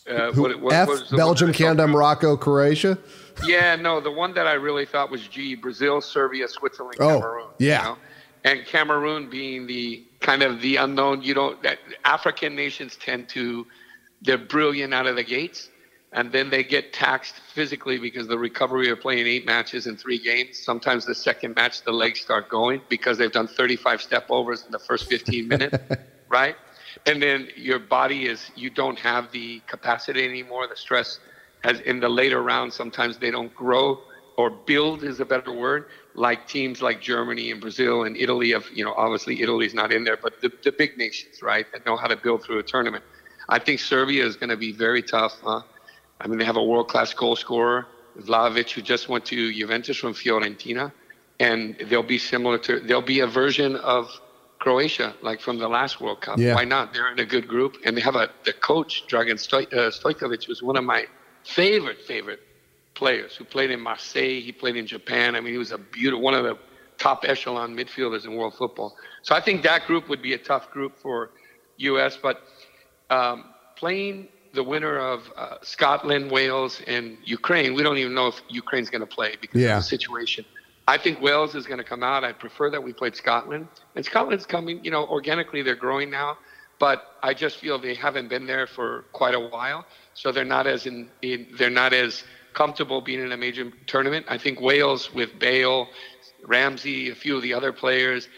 [0.09, 2.97] uh, what, what, F, Belgium, Canada, Morocco, Croatia
[3.43, 7.47] yeah, no, the one that I really thought was G: Brazil, Serbia, Switzerland, oh, Cameroon.
[7.59, 7.97] Yeah, you know?
[8.45, 11.21] and Cameroon being the kind of the unknown.
[11.21, 11.61] You don't.
[11.63, 13.65] That African nations tend to
[14.21, 15.69] they're brilliant out of the gates,
[16.13, 20.19] and then they get taxed physically because the recovery of playing eight matches in three
[20.19, 20.57] games.
[20.57, 24.71] Sometimes the second match the legs start going because they've done 35 step overs in
[24.71, 25.77] the first 15 minutes,
[26.29, 26.55] right?
[27.05, 30.67] And then your body is you don't have the capacity anymore.
[30.67, 31.19] The stress
[31.63, 33.99] as in the later rounds, sometimes they don't grow
[34.37, 38.51] or build is a better word, like teams like Germany and Brazil and Italy.
[38.51, 41.85] Of you know, obviously Italy's not in there, but the, the big nations, right, that
[41.85, 43.03] know how to build through a tournament.
[43.49, 45.37] I think Serbia is going to be very tough.
[45.43, 45.61] Huh?
[46.19, 47.87] I mean, they have a world-class goal scorer,
[48.19, 50.91] Vlahovic, who just went to Juventus from Fiorentina,
[51.39, 52.79] and they'll be similar to.
[52.79, 54.09] They'll be a version of
[54.65, 56.39] Croatia, like from the last World Cup.
[56.39, 56.55] Yeah.
[56.55, 56.91] Why not?
[56.91, 60.47] They're in a good group, and they have a the coach Dragan Stoj, uh, Stojkovic
[60.47, 61.05] was one of my
[61.43, 62.39] favorite, favorite
[62.95, 64.41] players who played in Marseille.
[64.41, 65.35] He played in Japan.
[65.35, 66.57] I mean, he was a beautiful, one of the
[66.97, 68.97] top echelon midfielders in world football.
[69.21, 71.29] So I think that group would be a tough group for
[71.77, 72.17] U.S.
[72.19, 72.41] But
[73.11, 78.41] um, playing the winner of uh, Scotland, Wales, and Ukraine, we don't even know if
[78.49, 79.77] Ukraine's going to play because yeah.
[79.77, 80.43] of the situation.
[80.87, 82.23] I think Wales is going to come out.
[82.23, 83.67] I prefer that we played Scotland.
[83.95, 86.37] And Scotland's coming, you know, organically they're growing now
[86.79, 90.67] but I just feel they haven't been there for quite a while, so they're not
[90.67, 94.25] as in, in they're not as comfortable being in a major tournament.
[94.29, 95.87] I think Wales with Bale,
[96.45, 98.29] Ramsey, a few of the other players,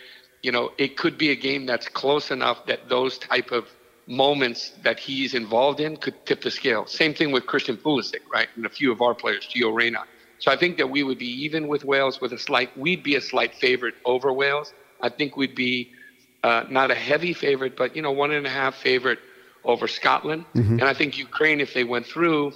[0.41, 3.67] you know, it could be a game that's close enough that those type of
[4.07, 6.85] moments that he's involved in could tip the scale.
[6.85, 10.05] Same thing with Christian Pulisic, right, and a few of our players, Gio Reyna.
[10.39, 13.15] So I think that we would be even with Wales with a slight, we'd be
[13.15, 14.73] a slight favorite over Wales.
[15.01, 15.91] I think we'd be
[16.43, 19.19] uh, not a heavy favorite, but you know, one and a half favorite
[19.63, 20.45] over Scotland.
[20.55, 20.73] Mm-hmm.
[20.73, 22.53] And I think Ukraine, if they went through,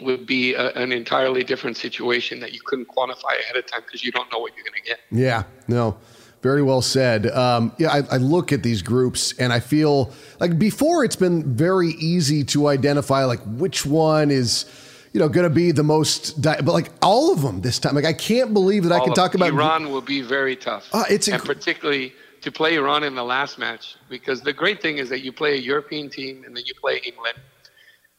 [0.00, 4.02] would be a, an entirely different situation that you couldn't quantify ahead of time because
[4.04, 5.00] you don't know what you're going to get.
[5.10, 5.98] Yeah, no.
[6.42, 7.26] Very well said.
[7.26, 11.54] Um, yeah, I, I, look at these groups and I feel like before it's been
[11.54, 14.64] very easy to identify like which one is,
[15.12, 16.40] you know, going to be the most.
[16.40, 19.04] Di- but like all of them this time, like I can't believe that all I
[19.04, 20.88] can talk about Iran will be very tough.
[20.92, 24.80] Uh, it's inc- and particularly to play Iran in the last match because the great
[24.80, 27.38] thing is that you play a European team and then you play England.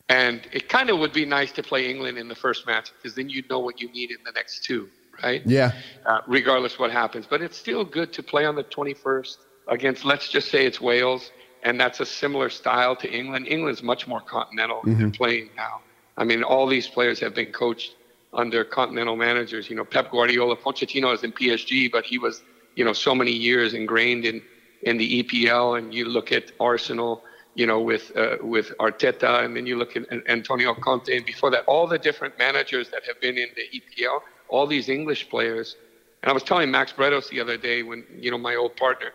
[0.09, 3.15] And it kind of would be nice to play England in the first match because
[3.15, 4.89] then you know what you need in the next two
[5.23, 5.41] right?
[5.45, 5.71] Yeah.
[6.05, 10.05] Uh, regardless what happens, but it's still good to play on the 21st against.
[10.05, 11.31] Let's just say it's Wales,
[11.63, 13.47] and that's a similar style to England.
[13.47, 14.99] England's much more continental mm-hmm.
[14.99, 15.81] than playing now.
[16.17, 17.95] I mean, all these players have been coached
[18.33, 19.69] under continental managers.
[19.69, 22.41] You know, Pep Guardiola, Pochettino is in PSG, but he was,
[22.75, 24.41] you know, so many years ingrained in
[24.83, 25.77] in the EPL.
[25.77, 27.23] And you look at Arsenal,
[27.55, 31.49] you know, with uh, with Arteta, and then you look at Antonio Conte, and before
[31.51, 34.21] that, all the different managers that have been in the EPL
[34.51, 35.77] all these English players.
[36.21, 39.11] And I was telling Max Bretos the other day when, you know, my old partner,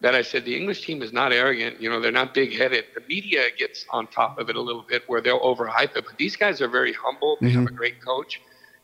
[0.00, 1.80] that I said the English team is not arrogant.
[1.80, 2.84] You know, they're not big headed.
[2.94, 6.04] The media gets on top of it a little bit where they'll overhype it.
[6.04, 7.38] But these guys are very humble.
[7.40, 7.60] They mm-hmm.
[7.60, 8.40] have a great coach.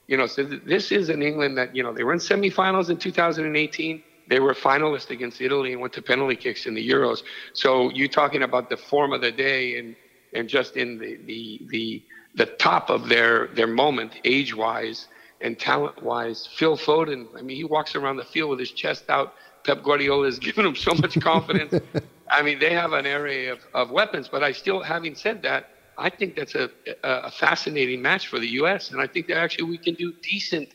[0.06, 2.88] You know, so th- this is an England that, you know, they were in semifinals
[2.88, 4.02] in 2018.
[4.28, 7.22] They were finalists against Italy and went to penalty kicks in the Euros.
[7.52, 9.94] So you're talking about the form of the day and,
[10.32, 12.02] and just in the, the, the,
[12.36, 15.08] the top of their, their moment age wise
[15.42, 16.48] and talent wise.
[16.56, 19.34] Phil Foden, I mean, he walks around the field with his chest out.
[19.64, 21.74] Pep Guardiola has given them so much confidence.
[22.30, 25.70] I mean, they have an array of, of weapons, but I still, having said that,
[25.98, 26.70] I think that's a,
[27.04, 28.90] a fascinating match for the U.S.
[28.90, 30.70] And I think that actually we can do decent,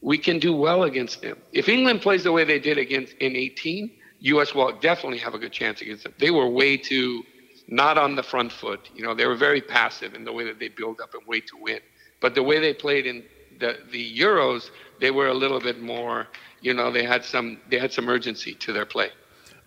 [0.00, 1.38] we can do well against them.
[1.52, 4.54] If England plays the way they did against in 18, U.S.
[4.54, 6.14] will definitely have a good chance against them.
[6.18, 7.22] They were way too
[7.68, 8.88] not on the front foot.
[8.94, 11.46] You know, they were very passive in the way that they build up and wait
[11.48, 11.80] to win.
[12.20, 13.22] But the way they played in
[13.60, 16.26] the the Euros, they were a little bit more.
[16.60, 19.10] You know, they had some they had some urgency to their play.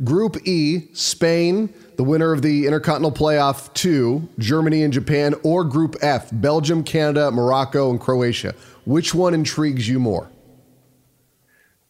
[0.04, 5.96] Group E, Spain, the winner of the Intercontinental Playoff 2, Germany and Japan, or Group
[6.02, 8.56] F, Belgium, Canada, Morocco, and Croatia.
[8.86, 10.28] Which one intrigues you more?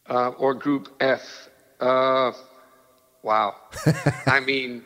[0.10, 1.50] Uh, or Group F?
[1.80, 2.34] Uh,
[3.24, 3.56] wow.
[4.28, 4.84] I mean,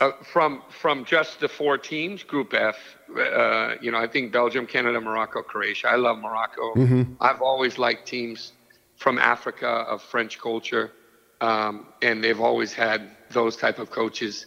[0.00, 2.76] uh, from from just the four teams, Group F,
[3.16, 5.88] uh, you know, I think Belgium, Canada, Morocco, Croatia.
[5.88, 6.74] I love Morocco.
[6.74, 7.12] Mm-hmm.
[7.20, 8.52] I've always liked teams
[8.96, 10.92] from Africa of French culture,
[11.40, 14.46] um, and they've always had those type of coaches.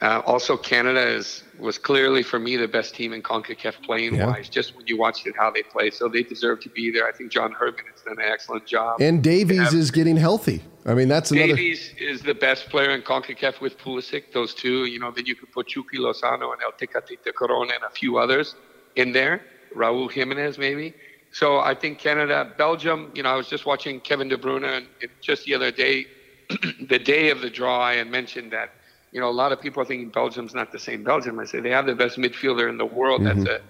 [0.00, 4.26] Uh, also, Canada is was clearly for me the best team in Concacaf playing yeah.
[4.26, 4.48] wise.
[4.48, 7.06] Just when you watched it, how they play, so they deserve to be there.
[7.06, 9.00] I think John Herdman has done an excellent job.
[9.00, 10.62] And Davies is getting healthy.
[10.84, 11.54] I mean, that's another.
[11.54, 14.32] Davies is the best player in Concacaf with Pulisic.
[14.32, 17.84] Those two, you know, then you could put Chucky Lozano and El Tecatito Corona and
[17.84, 18.56] a few others
[18.96, 19.42] in there.
[19.74, 20.94] Raul Jimenez, maybe.
[21.34, 23.10] So I think Canada, Belgium.
[23.14, 24.86] You know, I was just watching Kevin De Bruyne and
[25.20, 26.06] just the other day,
[26.88, 28.70] the day of the draw, I had mentioned that
[29.14, 31.38] you know, a lot of people are thinking Belgium's not the same Belgium.
[31.38, 33.20] I say they have the best midfielder in the world.
[33.20, 33.44] Mm-hmm.
[33.44, 33.64] That's a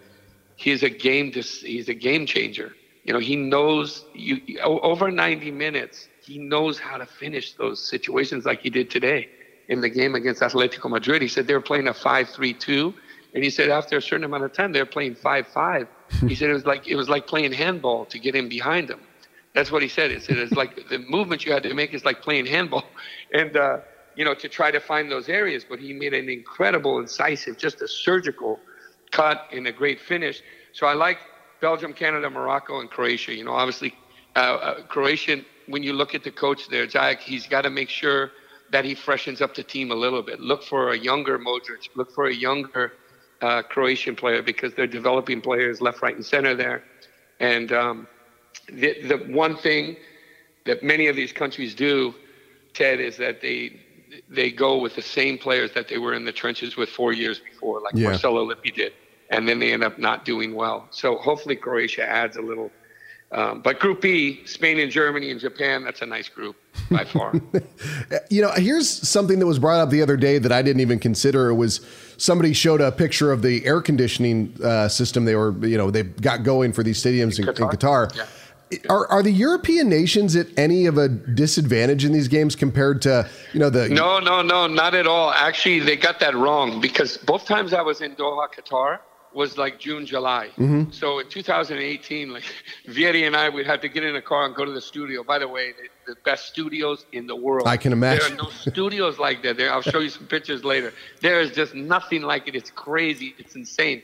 [0.57, 2.75] he's a game he's a game changer.
[3.05, 6.09] You know, he knows you over 90 minutes.
[6.23, 9.29] He knows how to finish those situations like he did today
[9.69, 11.21] in the game against Atletico Madrid.
[11.21, 12.95] He said they were playing a 5-3-2,
[13.35, 15.87] and he said after a certain amount of time they were playing 5-5.
[16.29, 19.01] he said it was like it was like playing handball to get in behind him.
[19.55, 20.11] That's what he said.
[20.11, 22.85] He said it's like the movement you had to make is like playing handball,
[23.33, 23.57] and.
[23.57, 23.79] uh
[24.17, 25.65] you know, to try to find those areas.
[25.69, 28.61] But he made an incredible, incisive, just a surgical
[29.11, 30.43] cut and a great finish.
[30.73, 31.19] So I like
[31.61, 33.35] Belgium, Canada, Morocco, and Croatia.
[33.35, 33.95] You know, obviously,
[34.37, 35.45] uh, uh, Croatian.
[35.67, 38.33] When you look at the coach there, Jack, he's got to make sure
[38.71, 40.41] that he freshens up the team a little bit.
[40.41, 41.89] Look for a younger Modric.
[41.95, 42.93] Look for a younger
[43.45, 46.83] uh, Croatian player because they're developing players left, right, and center there.
[47.41, 48.09] And um,
[48.69, 49.97] the the one thing
[50.65, 52.15] that many of these countries do,
[52.73, 53.81] Ted, is that they
[54.31, 57.39] they go with the same players that they were in the trenches with four years
[57.39, 58.09] before, like yeah.
[58.09, 58.93] Marcello Lippi did,
[59.31, 60.87] and then they end up not doing well.
[60.91, 62.71] So hopefully Croatia adds a little.
[63.35, 66.57] Um, but Group B, Spain and Germany and Japan, that's a nice group
[66.89, 67.35] by far.
[68.31, 71.01] you know, here's something that was brought up the other day that I didn't even
[71.01, 71.51] consider.
[71.51, 71.85] It was
[72.17, 76.05] somebody showed a picture of the air conditioning uh, system they were, you know, they
[76.05, 77.73] got going for these stadiums in, in Qatar.
[77.73, 78.17] In Qatar.
[78.17, 78.27] Yeah
[78.89, 83.29] are, are the European nations at any of a disadvantage in these games compared to
[83.53, 83.89] you know the?
[83.89, 85.31] No, no, no, not at all.
[85.33, 88.99] Actually, they got that wrong because both times I was in Doha, Qatar,
[89.35, 90.51] was like June, July.
[90.57, 90.91] Mm-hmm.
[90.91, 92.45] So in 2018, like
[92.89, 95.23] Vieri and I, we had to get in a car and go to the studio.
[95.23, 97.67] By the way, the, the best studios in the world.
[97.67, 98.37] I can imagine.
[98.37, 99.57] There are no studios like that.
[99.57, 100.93] There, I'll show you some pictures later.
[101.21, 102.55] There is just nothing like it.
[102.55, 103.35] It's crazy.
[103.39, 104.03] It's insane.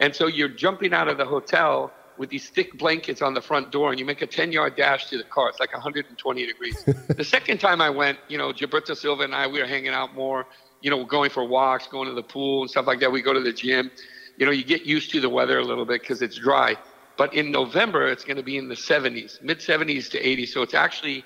[0.00, 3.70] And so you're jumping out of the hotel with these thick blankets on the front
[3.70, 5.48] door, and you make a 10 yard dash to the car.
[5.48, 6.84] It's like 120 degrees.
[7.08, 10.14] the second time I went, you know, Gilberto Silva and I, we were hanging out
[10.14, 10.46] more,
[10.80, 13.10] you know, going for walks, going to the pool and stuff like that.
[13.10, 13.90] We go to the gym.
[14.38, 16.76] You know, you get used to the weather a little bit because it's dry.
[17.16, 20.48] But in November, it's going to be in the 70s, mid 70s to 80s.
[20.48, 21.24] So it's actually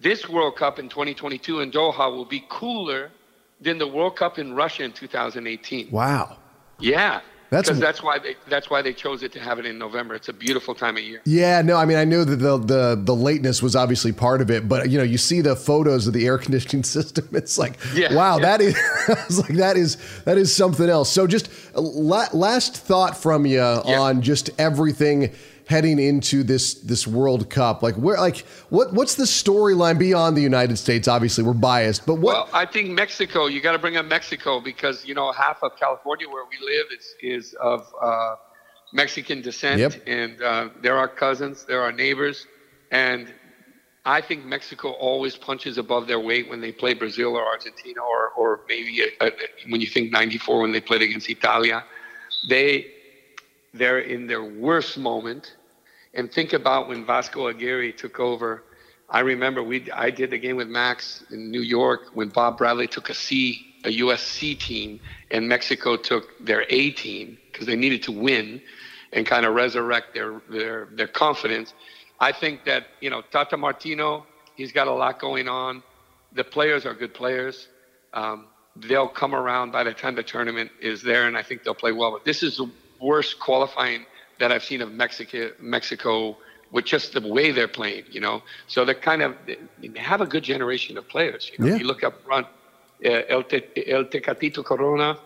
[0.00, 3.10] this World Cup in 2022 in Doha will be cooler
[3.60, 5.90] than the World Cup in Russia in 2018.
[5.90, 6.38] Wow.
[6.80, 7.20] Yeah.
[7.50, 10.14] That's- because that's why they that's why they chose it to have it in November.
[10.14, 11.22] It's a beautiful time of year.
[11.24, 14.50] Yeah, no, I mean, I know that the, the the lateness was obviously part of
[14.50, 17.26] it, but you know, you see the photos of the air conditioning system.
[17.32, 18.42] It's like, Yeah, wow, yeah.
[18.56, 21.10] that is like that is that is something else.
[21.10, 25.32] So, just uh, la- last thought from you on just everything
[25.68, 27.82] heading into this this World Cup.
[27.82, 28.38] Like, where, like,
[28.70, 31.06] what what's the storyline beyond the United States?
[31.06, 32.34] Obviously, we're biased, but what?
[32.34, 33.46] Well, I think Mexico.
[33.46, 36.86] You got to bring up Mexico because you know half of California where we live
[36.98, 38.36] is is of uh,
[38.92, 39.92] Mexican descent, Yep.
[40.06, 42.46] and uh, they're our cousins, they're our neighbors,
[42.90, 43.32] and
[44.06, 48.30] I think Mexico always punches above their weight when they play Brazil or Argentina or
[48.30, 49.30] or maybe uh uh
[49.68, 51.84] when you think '94 when they played against Italia,
[52.48, 52.86] they
[53.74, 55.56] they're in their worst moment.
[56.18, 58.64] And think about when Vasco Aguirre took over.
[59.08, 62.88] I remember we I did the game with Max in New York when Bob Bradley
[62.88, 64.98] took a C, a USC team,
[65.30, 68.60] and Mexico took their A team because they needed to win
[69.12, 71.72] and kind of resurrect their their their confidence.
[72.18, 75.84] I think that you know Tata Martino, he's got a lot going on.
[76.32, 77.68] The players are good players.
[78.12, 81.76] Um, they'll come around by the time the tournament is there, and I think they'll
[81.76, 82.10] play well.
[82.10, 82.68] But this is the
[83.00, 84.04] worst qualifying
[84.38, 85.50] that I've seen of Mexico.
[85.60, 86.36] Mexico
[86.70, 88.42] with just the way they're playing, you know.
[88.66, 89.56] So they're kind of they
[89.98, 91.50] have a good generation of players.
[91.52, 91.78] You know, Yeah.
[91.80, 92.46] you look up front,
[93.04, 95.18] uh, El, Te- El Tecatito Corona.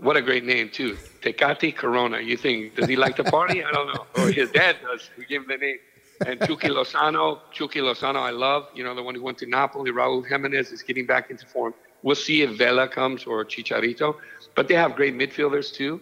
[0.00, 2.20] What a great name too, Tecati Corona.
[2.20, 3.64] You think does he like to party?
[3.64, 4.06] I don't know.
[4.22, 5.08] Or his dad does.
[5.16, 5.78] We give him the name.
[6.26, 8.68] And Chucky Lozano, Chucky Lozano, I love.
[8.74, 9.90] You know, the one who went to Napoli.
[9.92, 11.74] Raúl Jimenez is getting back into form.
[12.02, 14.16] We'll see if Vela comes or Chicharito.
[14.54, 16.00] But they have great midfielders too,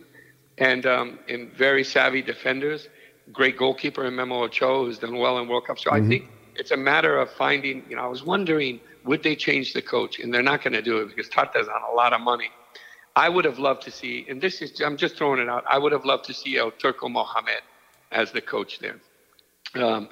[0.59, 2.89] and um, and very savvy defenders.
[3.33, 5.79] Great goalkeeper in Memo Ochoa, who's done well in World Cup.
[5.79, 7.83] So I think it's a matter of finding.
[7.89, 10.83] You know, I was wondering would they change the coach, and they're not going to
[10.83, 12.51] do it because Tata's on a lot of money.
[13.15, 15.79] I would have loved to see, and this is, I'm just throwing it out, I
[15.79, 17.63] would have loved to see El Turco Mohamed
[18.13, 18.97] as the coach there.
[19.75, 20.09] Um,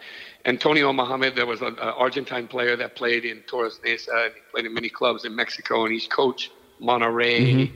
[0.47, 4.66] Antonio Mohamed, there was an Argentine player that played in Toros Neza and he played
[4.66, 7.70] in many clubs in Mexico, and he's coached Monterrey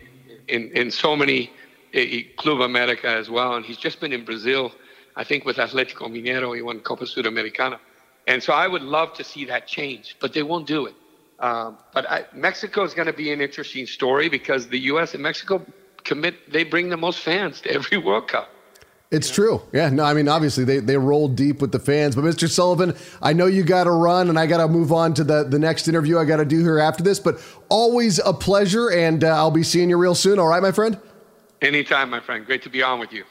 [0.49, 1.51] in, in so many,
[2.37, 3.55] Club America as well.
[3.57, 4.73] And he's just been in Brazil,
[5.17, 7.79] I think with Atletico Mineiro, he won Copa Sudamericana.
[8.27, 10.95] And so I would love to see that change, but they won't do it.
[11.41, 15.15] Um, but I, Mexico is going to be an interesting story because the U.S.
[15.15, 15.65] and Mexico
[16.05, 18.51] commit, they bring the most fans to every World Cup.
[19.11, 19.63] It's true.
[19.73, 22.15] Yeah, no, I mean, obviously they, they roll deep with the fans.
[22.15, 22.47] But Mr.
[22.47, 25.45] Sullivan, I know you got to run and I got to move on to the,
[25.45, 27.19] the next interview I got to do here after this.
[27.19, 30.39] But always a pleasure, and uh, I'll be seeing you real soon.
[30.39, 31.01] All right, my friend?
[31.61, 32.47] Anytime, my friend.
[32.47, 33.25] Great to be on with you.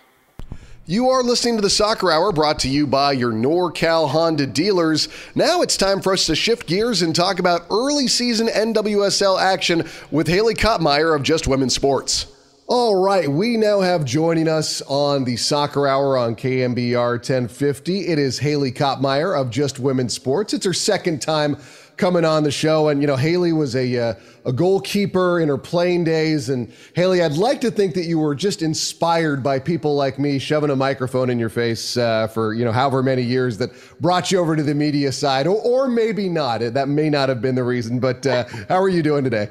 [0.86, 5.10] You are listening to the Soccer Hour brought to you by your NorCal Honda dealers.
[5.36, 9.86] Now it's time for us to shift gears and talk about early season NWSL action
[10.12, 12.28] with Haley Kopmeyer of Just Women's Sports.
[12.68, 18.08] All right, we now have joining us on the Soccer Hour on KNBR 1050.
[18.08, 20.54] It is Haley Kopmeyer of Just Women's Sports.
[20.54, 21.58] It's her second time
[21.98, 24.14] coming on the show, and you know Haley was a uh,
[24.46, 26.50] a goalkeeper in her playing days.
[26.50, 30.40] And Haley, I'd like to think that you were just inspired by people like me
[30.40, 34.32] shoving a microphone in your face uh, for you know however many years that brought
[34.32, 36.62] you over to the media side, or, or maybe not.
[36.62, 38.00] That may not have been the reason.
[38.00, 39.50] But uh, how are you doing today?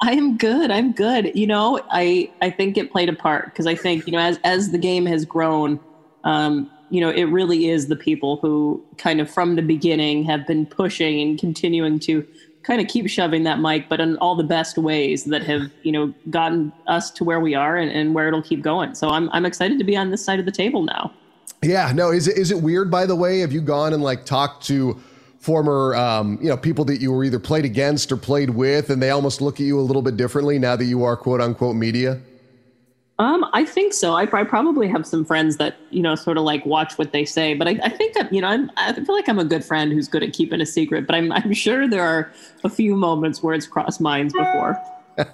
[0.00, 0.70] I am good.
[0.70, 1.32] I'm good.
[1.34, 4.38] You know, I I think it played a part because I think you know as
[4.44, 5.80] as the game has grown,
[6.24, 10.46] um, you know, it really is the people who kind of from the beginning have
[10.46, 12.26] been pushing and continuing to
[12.62, 15.92] kind of keep shoving that mic, but in all the best ways that have you
[15.92, 18.94] know gotten us to where we are and, and where it'll keep going.
[18.94, 21.12] So I'm I'm excited to be on this side of the table now.
[21.62, 23.40] Yeah, no, is it is it weird by the way?
[23.40, 25.00] Have you gone and like talked to
[25.38, 29.02] former um, you know people that you were either played against or played with, and
[29.02, 31.76] they almost look at you a little bit differently now that you are quote unquote
[31.76, 32.20] media?
[33.20, 34.14] Um, I think so.
[34.14, 37.24] I, I probably have some friends that you know sort of like watch what they
[37.24, 39.64] say, but I, I think that you know I'm, I feel like I'm a good
[39.64, 41.06] friend who's good at keeping a secret.
[41.06, 44.76] But I'm I'm sure there are a few moments where it's crossed minds before.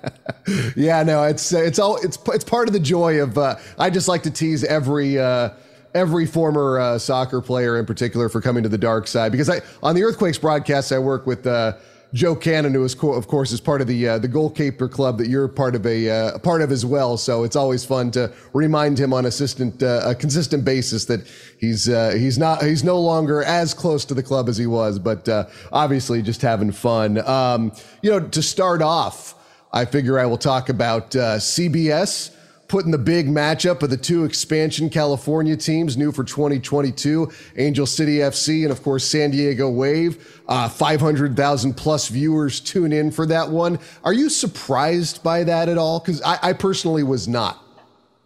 [0.77, 3.37] Yeah, no, it's it's all it's it's part of the joy of.
[3.37, 5.19] Uh, I just like to tease every.
[5.19, 5.51] Uh,
[5.95, 9.61] Every former uh, soccer player, in particular, for coming to the dark side, because I
[9.81, 11.75] on the Earthquakes broadcast, I work with uh,
[12.15, 15.27] Joe Cannon, who is of course is part of the uh, the goalkeeper club that
[15.27, 17.17] you're part of a, uh, part of as well.
[17.17, 21.27] So it's always fun to remind him on a consistent uh, a consistent basis that
[21.59, 25.01] he's uh, he's not he's no longer as close to the club as he was,
[25.01, 27.19] but uh, obviously just having fun.
[27.29, 29.35] Um, you know, to start off,
[29.73, 32.34] I figure I will talk about uh, CBS
[32.75, 38.17] putting the big matchup of the two expansion California teams, new for 2022, Angel City
[38.17, 40.43] FC and of course San Diego Wave.
[40.49, 43.79] Uh, 500,000 plus viewers tune in for that one.
[44.03, 46.01] Are you surprised by that at all?
[46.01, 47.63] Because I, I personally was not.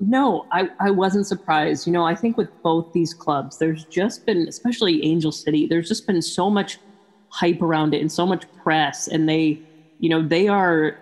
[0.01, 1.87] No, I, I wasn't surprised.
[1.87, 5.89] You know, I think with both these clubs, there's just been, especially Angel City, there's
[5.89, 6.79] just been so much
[7.29, 9.09] hype around it and so much press.
[9.09, 9.61] And they,
[9.99, 10.97] you know, they are,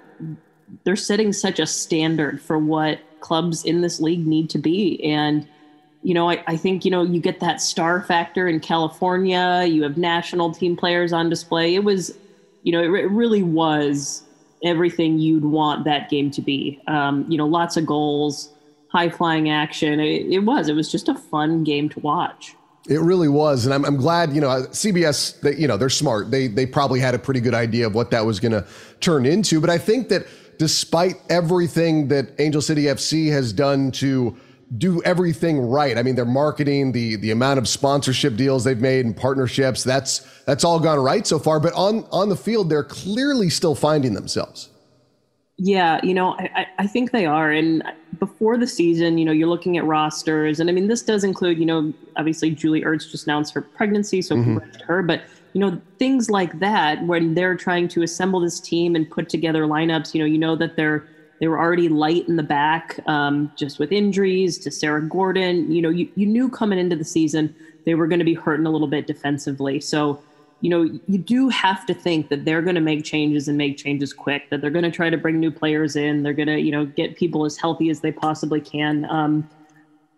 [0.82, 5.02] they're setting such a standard for what clubs in this league need to be.
[5.02, 5.48] And,
[6.02, 9.82] you know, I, I think, you know, you get that star factor in California, you
[9.82, 11.74] have national team players on display.
[11.74, 12.16] It was,
[12.62, 14.22] you know, it, it really was
[14.62, 16.80] everything you'd want that game to be.
[16.86, 18.52] Um, you know, lots of goals,
[18.92, 19.98] high flying action.
[19.98, 22.54] It, it was, it was just a fun game to watch.
[22.88, 24.32] It really was, and I'm, I'm glad.
[24.32, 25.40] You know, CBS.
[25.40, 26.30] They, you know, they're smart.
[26.30, 28.64] They they probably had a pretty good idea of what that was going to
[29.00, 29.60] turn into.
[29.60, 30.24] But I think that
[30.58, 34.36] despite everything that Angel City FC has done to
[34.78, 35.96] do everything right.
[35.96, 40.20] I mean, their marketing, the the amount of sponsorship deals they've made and partnerships, that's
[40.44, 41.60] that's all gone right so far.
[41.60, 44.70] But on on the field, they're clearly still finding themselves.
[45.58, 47.50] Yeah, you know, I, I think they are.
[47.50, 47.82] And
[48.18, 51.58] before the season, you know, you're looking at rosters, and I mean, this does include,
[51.58, 54.58] you know, obviously Julie Ertz just announced her pregnancy, so mm-hmm.
[54.58, 55.02] congrats to her.
[55.02, 55.22] But
[55.56, 59.62] you know, things like that when they're trying to assemble this team and put together
[59.62, 61.08] lineups, you know, you know that they're
[61.40, 65.72] they were already light in the back, um, just with injuries to Sarah Gordon.
[65.72, 67.54] You know, you, you knew coming into the season
[67.86, 69.80] they were going to be hurting a little bit defensively.
[69.80, 70.22] So,
[70.60, 73.78] you know, you do have to think that they're going to make changes and make
[73.78, 76.22] changes quick, that they're going to try to bring new players in.
[76.22, 79.06] They're going to, you know, get people as healthy as they possibly can.
[79.06, 79.48] Um,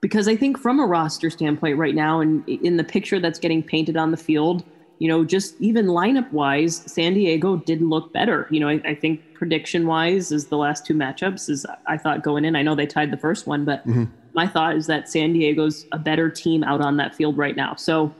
[0.00, 3.62] because I think from a roster standpoint right now, and in the picture that's getting
[3.62, 4.64] painted on the field,
[4.98, 8.48] you know, just even lineup wise, San Diego didn't look better.
[8.50, 12.22] You know, I, I think prediction wise is the last two matchups is I thought
[12.22, 12.56] going in.
[12.56, 14.04] I know they tied the first one, but mm-hmm.
[14.34, 17.76] my thought is that San Diego's a better team out on that field right now.
[17.76, 18.12] So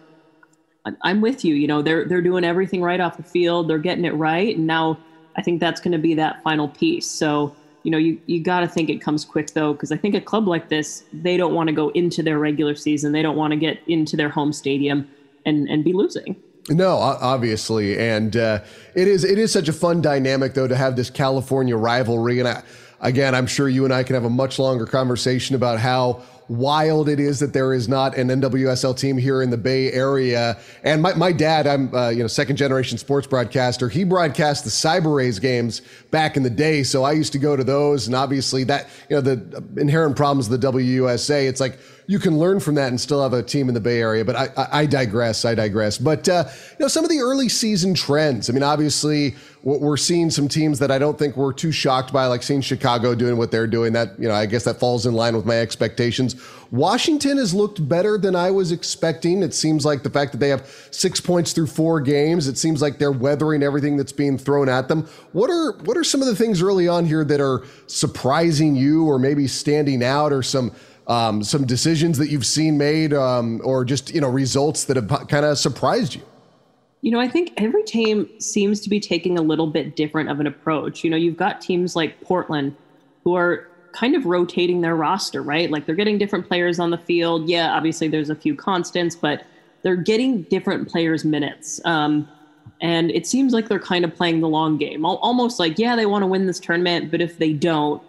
[1.03, 1.55] I'm with you.
[1.55, 3.69] You know, they're they're doing everything right off the field.
[3.69, 4.99] They're getting it right, and now
[5.37, 7.11] I think that's going to be that final piece.
[7.11, 10.15] So you know, you you got to think it comes quick though, because I think
[10.15, 13.13] a club like this, they don't want to go into their regular season.
[13.13, 15.09] They don't want to get into their home stadium
[15.45, 16.37] and and be losing.
[16.71, 18.61] No, obviously, and uh,
[18.95, 22.41] it is it is such a fun dynamic though to have this California rivalry.
[22.41, 22.63] And I,
[23.01, 27.09] again, I'm sure you and I can have a much longer conversation about how wild
[27.09, 30.59] it is that there is not an NWSL team here in the Bay Area.
[30.83, 33.89] And my, my dad, I'm uh, you know second generation sports broadcaster.
[33.89, 37.65] He broadcast the CyberRays games back in the day, so I used to go to
[37.65, 38.07] those.
[38.07, 41.49] And obviously, that you know the inherent problems of the WUSA.
[41.49, 41.79] It's like
[42.09, 44.25] you can learn from that and still have a team in the Bay Area.
[44.25, 45.45] But I, I, I digress.
[45.45, 45.99] I digress.
[45.99, 48.49] But uh, you know, some of the early season trends.
[48.49, 52.25] I mean, obviously, we're seeing some teams that I don't think we're too shocked by,
[52.25, 53.93] like seeing Chicago doing what they're doing.
[53.93, 56.35] That you know, I guess that falls in line with my expectations.
[56.71, 59.43] Washington has looked better than I was expecting.
[59.43, 62.49] It seems like the fact that they have six points through four games.
[62.49, 65.07] It seems like they're weathering everything that's being thrown at them.
[65.33, 69.05] What are what are some of the things early on here that are surprising you,
[69.05, 70.73] or maybe standing out, or some
[71.09, 75.29] um, some decisions that you've seen made, um, or just you know results that have
[75.29, 76.23] kind of surprised you?
[77.01, 80.41] You know, I think every team seems to be taking a little bit different of
[80.41, 81.05] an approach.
[81.05, 82.77] You know, you've got teams like Portland
[83.25, 85.71] who are kind of rotating their roster, right?
[85.71, 87.49] Like they're getting different players on the field.
[87.49, 89.45] Yeah, obviously there's a few constants, but
[89.83, 91.81] they're getting different players minutes.
[91.85, 92.29] Um,
[92.81, 96.07] and it seems like they're kind of playing the long game, almost like, yeah, they
[96.07, 98.03] want to win this tournament, but if they don't,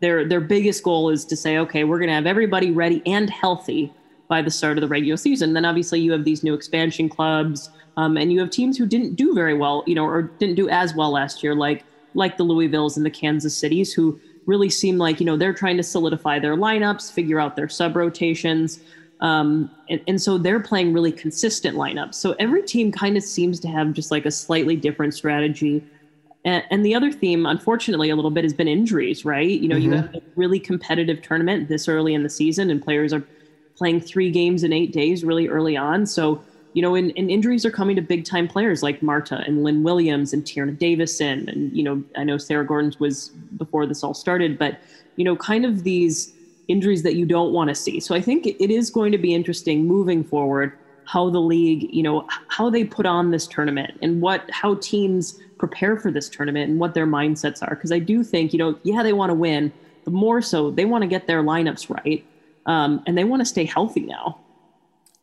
[0.00, 3.30] their their biggest goal is to say, okay, we're going to have everybody ready and
[3.30, 3.92] healthy
[4.28, 5.52] by the start of the regular season.
[5.52, 9.14] Then obviously you have these new expansion clubs, um, and you have teams who didn't
[9.14, 11.84] do very well, you know, or didn't do as well last year, like
[12.14, 15.76] like the Louisvilles and the Kansas Cities, who really seem like you know they're trying
[15.76, 18.80] to solidify their lineups, figure out their sub rotations.
[19.20, 22.16] Um, and, and so they're playing really consistent lineups.
[22.16, 25.82] So every team kind of seems to have just like a slightly different strategy
[26.46, 29.48] and, and, the other theme, unfortunately, a little bit has been injuries, right?
[29.48, 29.92] You know, mm-hmm.
[29.92, 33.24] you have a really competitive tournament this early in the season, and players are
[33.76, 36.06] playing three games in eight days really early on.
[36.06, 36.40] So,
[36.72, 39.82] you know, and, and injuries are coming to big time players like Marta and Lynn
[39.82, 41.48] Williams and Tierna Davidson.
[41.48, 44.78] And, you know, I know Sarah Gordon's was before this all started, but,
[45.16, 46.32] you know, kind of these
[46.68, 47.98] injuries that you don't want to see.
[47.98, 50.72] So I think it is going to be interesting moving forward
[51.06, 55.40] how the league, you know, how they put on this tournament and what how teams
[55.58, 57.74] prepare for this tournament and what their mindsets are.
[57.74, 59.72] Because I do think, you know, yeah, they want to win,
[60.04, 62.24] but more so, they want to get their lineups right,
[62.66, 64.38] um, and they want to stay healthy now.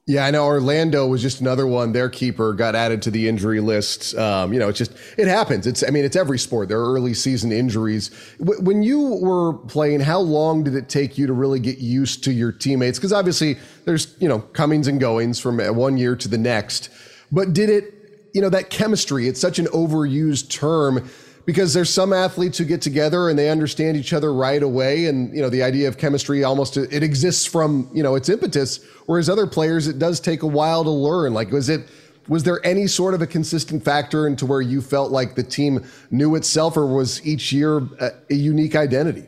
[0.06, 1.94] Yeah, I know Orlando was just another one.
[1.94, 4.14] Their keeper got added to the injury list.
[4.18, 5.66] Um, you know, it's just it happens.
[5.66, 6.68] It's I mean, it's every sport.
[6.68, 8.12] There are early season injuries.
[8.40, 12.22] W- when you were playing, how long did it take you to really get used
[12.26, 13.00] to your teammates?
[13.00, 16.90] Because obviously, there's you know comings and goings from one year to the next.
[17.32, 17.93] But did it,
[18.34, 19.28] you know, that chemistry?
[19.28, 21.08] It's such an overused term
[21.46, 25.06] because there's some athletes who get together and they understand each other right away.
[25.06, 28.84] And you know the idea of chemistry almost it exists from you know its impetus
[29.06, 31.34] whereas other players it does take a while to learn.
[31.34, 31.88] Like was it
[32.28, 35.86] was there any sort of a consistent factor into where you felt like the team
[36.10, 39.28] knew itself or was each year a, a unique identity?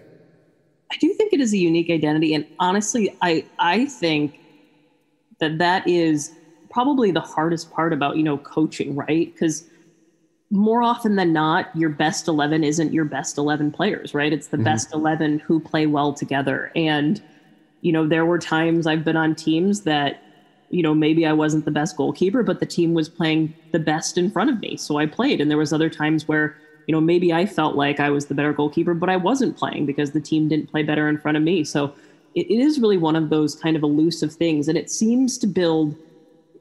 [0.91, 2.33] I do think it is a unique identity.
[2.33, 4.39] And honestly i i think
[5.39, 6.31] that that is
[6.75, 9.63] probably the hardest part about you know coaching right because
[10.51, 14.31] more often than not, your best 11 isn't your best 11 players, right?
[14.31, 14.65] It's the mm-hmm.
[14.65, 16.71] best 11 who play well together.
[16.75, 17.21] And,
[17.81, 20.21] you know, there were times I've been on teams that,
[20.69, 24.19] you know, maybe I wasn't the best goalkeeper, but the team was playing the best
[24.19, 24.77] in front of me.
[24.77, 25.41] So I played.
[25.41, 26.55] And there was other times where,
[26.87, 29.87] you know, maybe I felt like I was the better goalkeeper, but I wasn't playing
[29.87, 31.63] because the team didn't play better in front of me.
[31.63, 31.95] So
[32.35, 34.67] it, it is really one of those kind of elusive things.
[34.67, 35.95] And it seems to build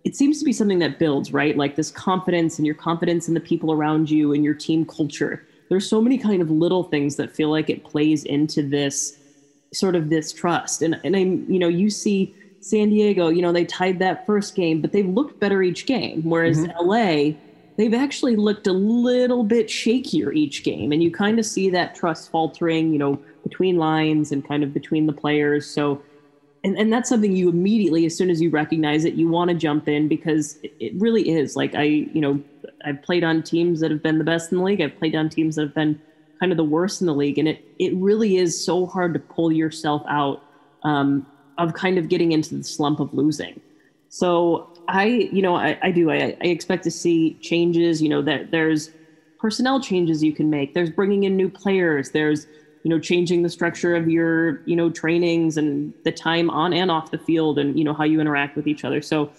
[0.05, 1.57] it seems to be something that builds, right?
[1.57, 5.46] Like this confidence and your confidence in the people around you and your team culture.
[5.70, 9.18] There's so many kind of little things that feel like it plays into this
[9.72, 10.82] sort of this trust.
[10.82, 14.55] And and I'm, you know, you see San Diego, you know, they tied that first
[14.55, 16.22] game, but they've looked better each game.
[16.22, 16.86] Whereas mm-hmm.
[16.86, 17.38] LA,
[17.76, 20.92] they've actually looked a little bit shakier each game.
[20.92, 24.72] And you kind of see that trust faltering, you know, between lines and kind of
[24.72, 25.66] between the players.
[25.66, 26.02] So
[26.64, 29.54] and, and that's something you immediately as soon as you recognize it you want to
[29.54, 31.54] jump in because it, it really is.
[31.54, 32.42] Like i you know
[32.84, 34.80] i've played on teams that have been the best in the league.
[34.80, 36.00] I've played on teams that have been
[36.40, 37.38] kind of the worst in the league.
[37.38, 40.42] And it it really is so hard to pull yourself out
[40.82, 41.26] um,
[41.58, 43.60] of kind of getting into the slump of losing.
[44.08, 46.10] So i you know i, I do.
[46.10, 48.90] I, I expect to see changes you know that there's
[49.38, 50.72] personnel changes you can make.
[50.72, 52.12] There's bringing in new players.
[52.12, 52.46] There's
[52.85, 56.91] you know changing the structure of your you know trainings and the time on and
[56.91, 59.30] off the field and you know how you interact with each other so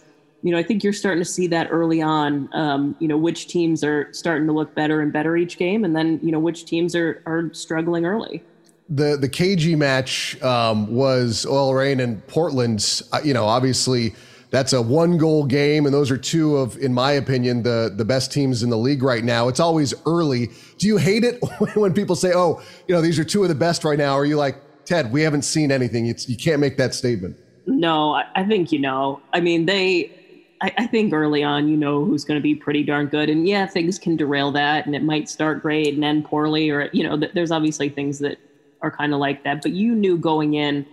[0.41, 3.47] you know i think you're starting to see that early on um, you know which
[3.47, 6.65] teams are starting to look better and better each game and then you know which
[6.65, 8.43] teams are are struggling early
[8.89, 13.01] the the KG match um, was OL Reign and Portland's.
[13.11, 14.13] Uh, you know, obviously
[14.55, 18.05] that's a one goal game, and those are two of, in my opinion, the the
[18.05, 19.49] best teams in the league right now.
[19.49, 20.49] It's always early.
[20.77, 21.39] Do you hate it
[21.75, 24.13] when people say, "Oh, you know, these are two of the best right now"?
[24.13, 26.05] Or are you like, Ted, we haven't seen anything.
[26.07, 27.35] It's, you can't make that statement.
[27.67, 29.21] No, I think you know.
[29.33, 30.11] I mean, they.
[30.61, 33.45] I, I think early on, you know who's going to be pretty darn good, and
[33.45, 37.03] yeah, things can derail that, and it might start great and end poorly, or you
[37.03, 38.37] know, th- there's obviously things that
[38.81, 39.61] are kind of like that.
[39.61, 40.85] But you knew going in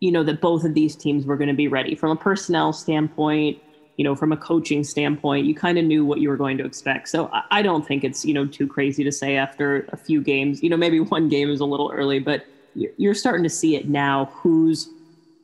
[0.00, 1.94] you know that both of these teams were going to be ready.
[1.94, 3.58] From a personnel standpoint
[3.98, 6.64] you know from a coaching standpoint you kind of knew what you were going to
[6.64, 7.08] expect.
[7.08, 10.62] So i don't think it's you know too crazy to say after a few games
[10.62, 13.88] you know maybe one game is a little early but you're starting to see it
[13.88, 14.88] now who's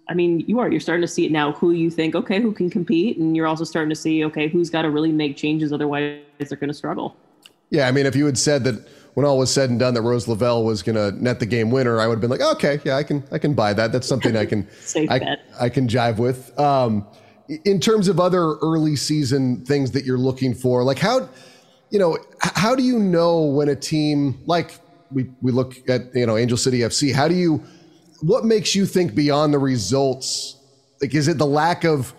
[0.09, 2.53] i mean you are you're starting to see it now who you think okay who
[2.53, 5.73] can compete and you're also starting to see okay who's got to really make changes
[5.73, 7.17] otherwise they're going to struggle.
[7.71, 10.03] Yeah i mean if you had said that when all was said and done that
[10.03, 12.81] Rose Lavelle was going to net the game winner, I would have been like, okay,
[12.85, 13.93] yeah, I can I can buy that.
[13.93, 16.57] That's something I can I, I, can jive with.
[16.59, 17.07] Um,
[17.65, 21.29] in terms of other early season things that you're looking for, like how
[21.91, 24.79] you know how do you know when a team like
[25.13, 27.63] we we look at you know Angel City FC, how do you
[28.21, 30.57] what makes you think beyond the results?
[31.01, 32.15] Like, is it the lack of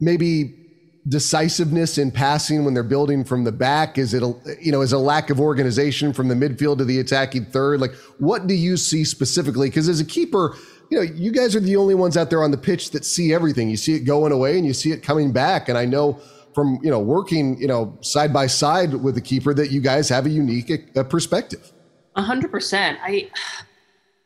[0.00, 0.61] maybe
[1.08, 3.98] decisiveness in passing when they're building from the back?
[3.98, 7.00] Is it a, you know is a lack of organization from the midfield to the
[7.00, 7.80] attacking third?
[7.80, 9.68] Like what do you see specifically?
[9.68, 10.56] Because as a keeper,
[10.90, 13.34] you know you guys are the only ones out there on the pitch that see
[13.34, 13.68] everything.
[13.68, 15.68] You see it going away and you see it coming back.
[15.68, 16.20] And I know
[16.54, 20.08] from you know working you know side by side with the keeper that you guys
[20.08, 21.72] have a unique uh, perspective.
[22.14, 22.98] A hundred percent.
[23.02, 23.30] I.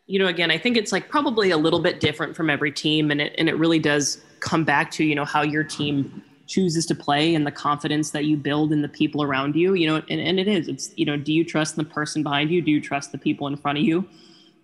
[0.09, 3.11] You know, again, I think it's like probably a little bit different from every team,
[3.11, 6.87] and it and it really does come back to you know how your team chooses
[6.87, 9.97] to play and the confidence that you build in the people around you you know
[10.09, 12.63] and, and it is it's you know do you trust the person behind you?
[12.63, 14.07] Do you trust the people in front of you?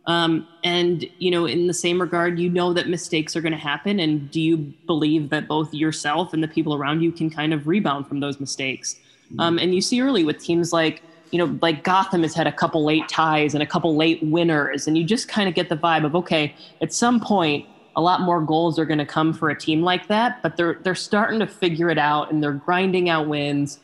[0.07, 3.59] Um, and you know in the same regard you know that mistakes are going to
[3.59, 4.57] happen and do you
[4.87, 8.41] believe that both yourself and the people around you can kind of rebound from those
[8.41, 8.97] mistakes?
[9.26, 9.41] Mm-hmm.
[9.41, 12.53] um, and you see early with teams like you know like gotham has had a
[12.53, 15.76] couple late ties and a couple late winners and you just kind of get the
[15.76, 17.64] vibe of okay at some point
[17.95, 20.74] a lot more goals are going to come for a team like that, but they're
[20.82, 23.78] they're starting to figure it out and they're grinding out wins.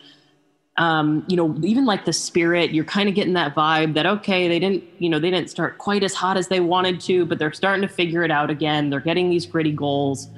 [0.76, 4.46] Um, you know, even like the spirit, you're kind of getting that vibe that okay,
[4.46, 7.38] they didn't, you know, they didn't start quite as hot as they wanted to, but
[7.38, 8.88] they're starting to figure it out again.
[8.88, 10.28] They're getting these gritty goals,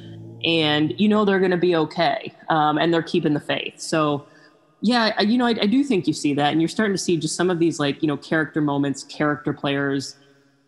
[0.44, 3.80] and you know they're going to be okay, um, and they're keeping the faith.
[3.80, 4.24] So,
[4.80, 7.02] yeah, I, you know, I, I do think you see that, and you're starting to
[7.02, 10.16] see just some of these like you know character moments, character players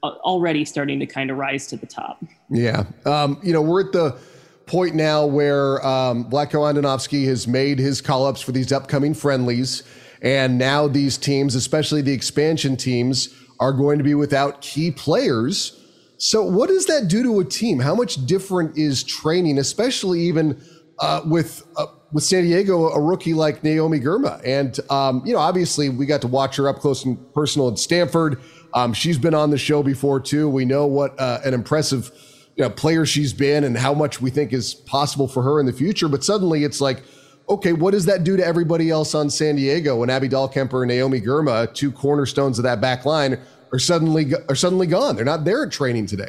[0.03, 2.23] already starting to kind of rise to the top.
[2.51, 2.85] Yeah.
[3.07, 4.19] Um, you know, we're at the
[4.67, 9.83] point now where um, Vlatko Andonovski has made his call ups for these upcoming friendlies.
[10.23, 15.79] And now these teams, especially the expansion teams, are going to be without key players.
[16.19, 17.81] So, what does that do to a team?
[17.81, 20.63] How much different is training, especially even
[21.01, 24.41] uh, with uh, with San Diego, a rookie like Naomi Girma?
[24.45, 27.79] And um, you know, obviously, we got to watch her up close and personal at
[27.79, 28.41] Stanford.
[28.75, 30.49] Um, she's been on the show before too.
[30.49, 32.11] We know what uh, an impressive
[32.57, 35.67] you know, player she's been and how much we think is possible for her in
[35.67, 36.09] the future.
[36.09, 37.03] But suddenly it's like,
[37.49, 40.89] okay, what does that do to everybody else on San Diego when Abby Dahlkemper and
[40.89, 43.39] Naomi Girma, two cornerstones of that back line,
[43.73, 45.17] are suddenly are suddenly gone?
[45.17, 46.29] They're not there at training today.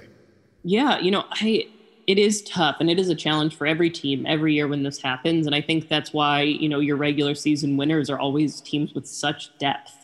[0.64, 1.68] Yeah, you know, I
[2.08, 5.02] it is tough and it is a challenge for every team every year when this
[5.02, 8.94] happens and i think that's why you know your regular season winners are always teams
[8.94, 10.03] with such depth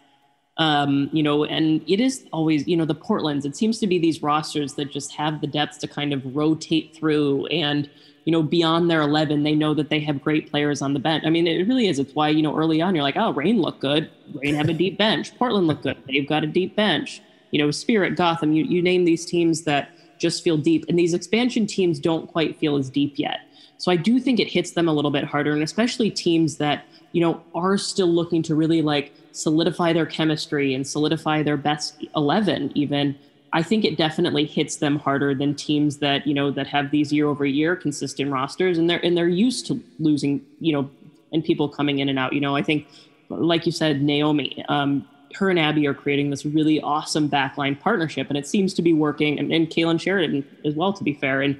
[0.60, 3.98] um, you know, and it is always, you know, the Portlands, it seems to be
[3.98, 7.90] these rosters that just have the depth to kind of rotate through and,
[8.26, 11.24] you know, beyond their 11, they know that they have great players on the bench.
[11.26, 11.98] I mean, it really is.
[11.98, 14.12] It's why, you know, early on, you're like, oh, Reign look good.
[14.36, 15.36] Reign have a deep bench.
[15.38, 15.98] Portland look good.
[16.06, 17.22] They've got a deep bench.
[17.52, 20.84] You know, Spirit, Gotham, you, you name these teams that just feel deep.
[20.90, 23.40] And these expansion teams don't quite feel as deep yet.
[23.78, 26.84] So I do think it hits them a little bit harder, and especially teams that,
[27.14, 32.06] you know, are still looking to really like solidify their chemistry and solidify their best
[32.16, 33.16] 11 even
[33.54, 37.12] i think it definitely hits them harder than teams that you know that have these
[37.12, 40.90] year over year consistent rosters and they're and they're used to losing you know
[41.32, 42.88] and people coming in and out you know i think
[43.30, 48.28] like you said naomi um, her and abby are creating this really awesome backline partnership
[48.30, 51.42] and it seems to be working and, and kailen sheridan as well to be fair
[51.42, 51.60] and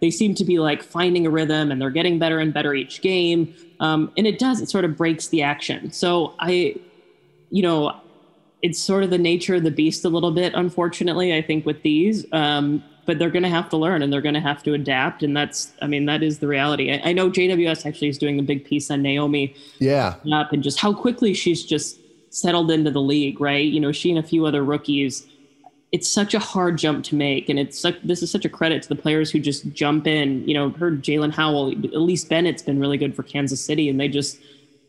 [0.00, 3.02] they seem to be like finding a rhythm and they're getting better and better each
[3.02, 5.90] game um, and it does it sort of breaks the action.
[5.90, 6.76] So i
[7.50, 8.00] you know,
[8.62, 11.82] it's sort of the nature of the beast a little bit, unfortunately, I think, with
[11.82, 12.26] these.
[12.32, 15.24] Um, but they're going to have to learn and they're going to have to adapt.
[15.24, 16.92] And that's, I mean, that is the reality.
[16.92, 19.52] I, I, know JWS actually is doing a big piece on Naomi.
[19.80, 20.14] Yeah.
[20.32, 21.98] Up and just how quickly she's just
[22.28, 23.66] settled into the league, right?
[23.66, 25.26] You know, she and a few other rookies.
[25.90, 27.48] It's such a hard jump to make.
[27.48, 30.46] And it's such, this is such a credit to the players who just jump in.
[30.46, 33.88] You know, heard Jaelin Howell, Elyse Bennett's been really good for Kansas City.
[33.88, 34.38] And they just,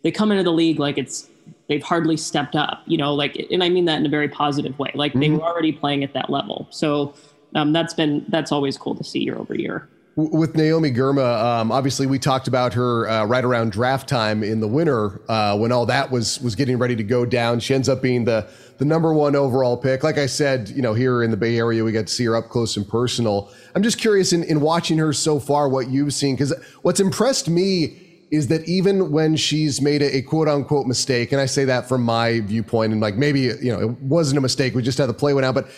[0.04, 1.28] they come into the league like it's
[1.72, 4.78] they've hardly stepped up, you know, like, and I mean that in a very positive
[4.78, 4.92] way.
[4.94, 5.20] Like mm-hmm.
[5.22, 6.68] they were already playing at that level.
[6.70, 7.14] So
[7.56, 9.88] um, that's been, that's always cool to see year over year.
[10.18, 14.60] With Naomi Girma, um, obviously we talked about her uh, right around draft time in
[14.60, 17.62] the winter uh, when all that was was getting ready to go down.
[17.62, 20.04] She ends up being the the number one overall pick.
[20.04, 22.36] Like I said, you know, here in the Bay Area, we got to see her
[22.36, 23.50] up close and personal.
[23.74, 27.48] I'm just curious in, in watching her so far, what you've seen, because what's impressed
[27.48, 31.66] me is that even when she's made a, a, quote unquote mistake, and I say
[31.66, 34.98] that from my viewpoint, and like maybe, you know, it wasn't a mistake, we just
[34.98, 35.70] had the play went out, but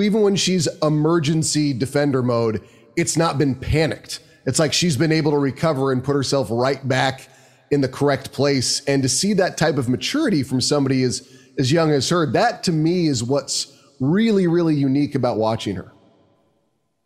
[0.00, 4.20] even when she's emergency defender mode, it's not been panicked.
[4.46, 7.28] It's like she's been able to recover and put herself right back
[7.70, 8.82] in the correct place.
[8.86, 11.28] And to see that type of maturity from somebody as,
[11.58, 15.92] as young as her, that to me is what's really, really unique about watching her.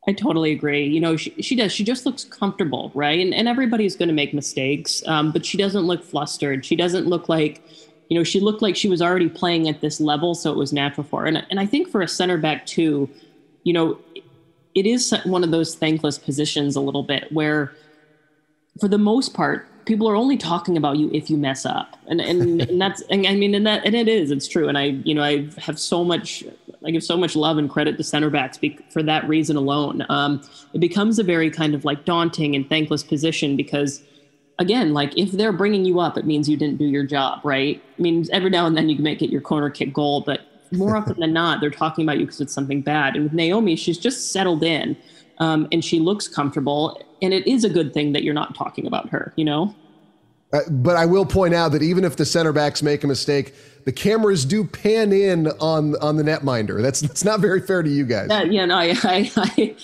[0.09, 0.84] I totally agree.
[0.86, 1.70] You know, she, she does.
[1.70, 3.20] She just looks comfortable, right?
[3.20, 6.64] And, and everybody's going to make mistakes, um, but she doesn't look flustered.
[6.64, 7.62] She doesn't look like,
[8.09, 10.72] you know, she looked like she was already playing at this level, so it was
[10.72, 11.26] natural for her.
[11.26, 13.09] And, and I think for a center back, too,
[13.62, 13.96] you know,
[14.74, 17.72] it is one of those thankless positions a little bit where,
[18.80, 21.97] for the most part, people are only talking about you if you mess up.
[22.07, 24.68] And and, and that's and i mean and that and it is it's true.
[24.68, 26.45] And i you know i have so much
[26.85, 28.59] i give so much love and credit to center backs
[28.91, 30.05] for that reason alone.
[30.09, 34.03] Um, it becomes a very kind of like daunting and thankless position because
[34.59, 37.83] again like if they're bringing you up it means you didn't do your job right?
[37.99, 40.41] I mean every now and then you can make it your corner kick goal but
[40.72, 43.14] more often than not they're talking about you because it's something bad.
[43.14, 44.97] And with naomi she's just settled in
[45.43, 48.86] um, and she looks comfortable and it is a good thing that you're not talking
[48.86, 49.74] about her you know
[50.53, 53.55] uh, but I will point out that even if the center backs make a mistake,
[53.84, 56.82] the cameras do pan in on on the netminder.
[56.82, 58.28] That's that's not very fair to you guys.
[58.30, 59.76] Yeah, yeah no, I, I, I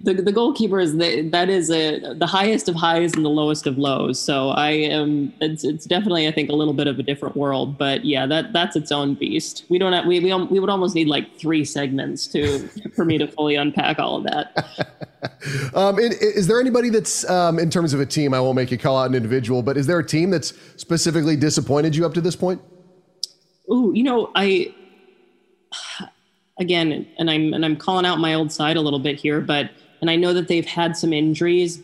[0.00, 3.66] the, the goalkeeper is the, that is a, the highest of highs and the lowest
[3.66, 4.20] of lows.
[4.20, 7.76] So I am it's it's definitely I think a little bit of a different world.
[7.76, 9.64] But yeah, that that's its own beast.
[9.68, 13.18] We don't have, we we we would almost need like three segments to for me
[13.18, 15.72] to fully unpack all of that.
[15.74, 18.32] um, is, is there anybody that's um, in terms of a team?
[18.34, 21.34] I won't make you call out an individual, but is there a team that's specifically
[21.34, 22.60] disappointed you up to this point?
[23.70, 24.72] Ooh, you know, I
[26.60, 29.70] again, and I'm and I'm calling out my old side a little bit here, but
[30.00, 31.82] and I know that they've had some injuries,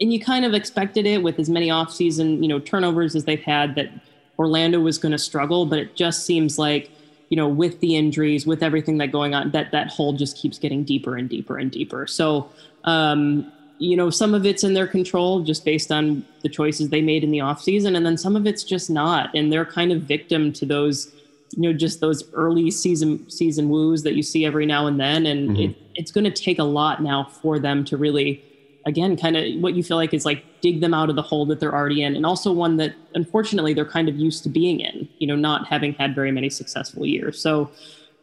[0.00, 3.42] and you kind of expected it with as many offseason, you know, turnovers as they've
[3.42, 3.90] had that
[4.38, 6.90] Orlando was going to struggle, but it just seems like
[7.28, 10.58] you know, with the injuries, with everything that going on, that that hole just keeps
[10.58, 12.06] getting deeper and deeper and deeper.
[12.06, 12.48] So,
[12.84, 17.02] um, you know, some of it's in their control just based on the choices they
[17.02, 20.02] made in the offseason, and then some of it's just not, and they're kind of
[20.02, 21.12] victim to those,
[21.52, 25.26] you know, just those early season season woos that you see every now and then,
[25.26, 25.70] and mm-hmm.
[25.70, 28.42] it, it's going to take a lot now for them to really
[28.86, 31.44] again kind of what you feel like is like dig them out of the hole
[31.44, 34.80] that they're already in and also one that unfortunately they're kind of used to being
[34.80, 37.40] in you know not having had very many successful years.
[37.40, 37.70] So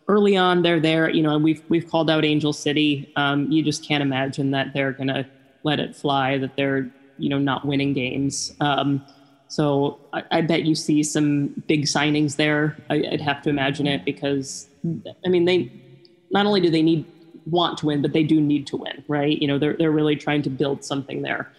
[0.07, 3.11] early on they're there you know we've we've called out angel city.
[3.15, 5.27] Um, you just can't imagine that they're gonna
[5.63, 8.53] let it fly that they're you know not winning games.
[8.59, 9.05] Um,
[9.55, 13.87] so I, I, bet you see some big signings there I, i'd have to imagine
[13.87, 14.67] it because
[15.25, 15.71] i mean they
[16.31, 17.05] not only do they need
[17.45, 19.41] want to win, but they do need to win, right?
[19.41, 21.51] You know, they're they're really trying to build something there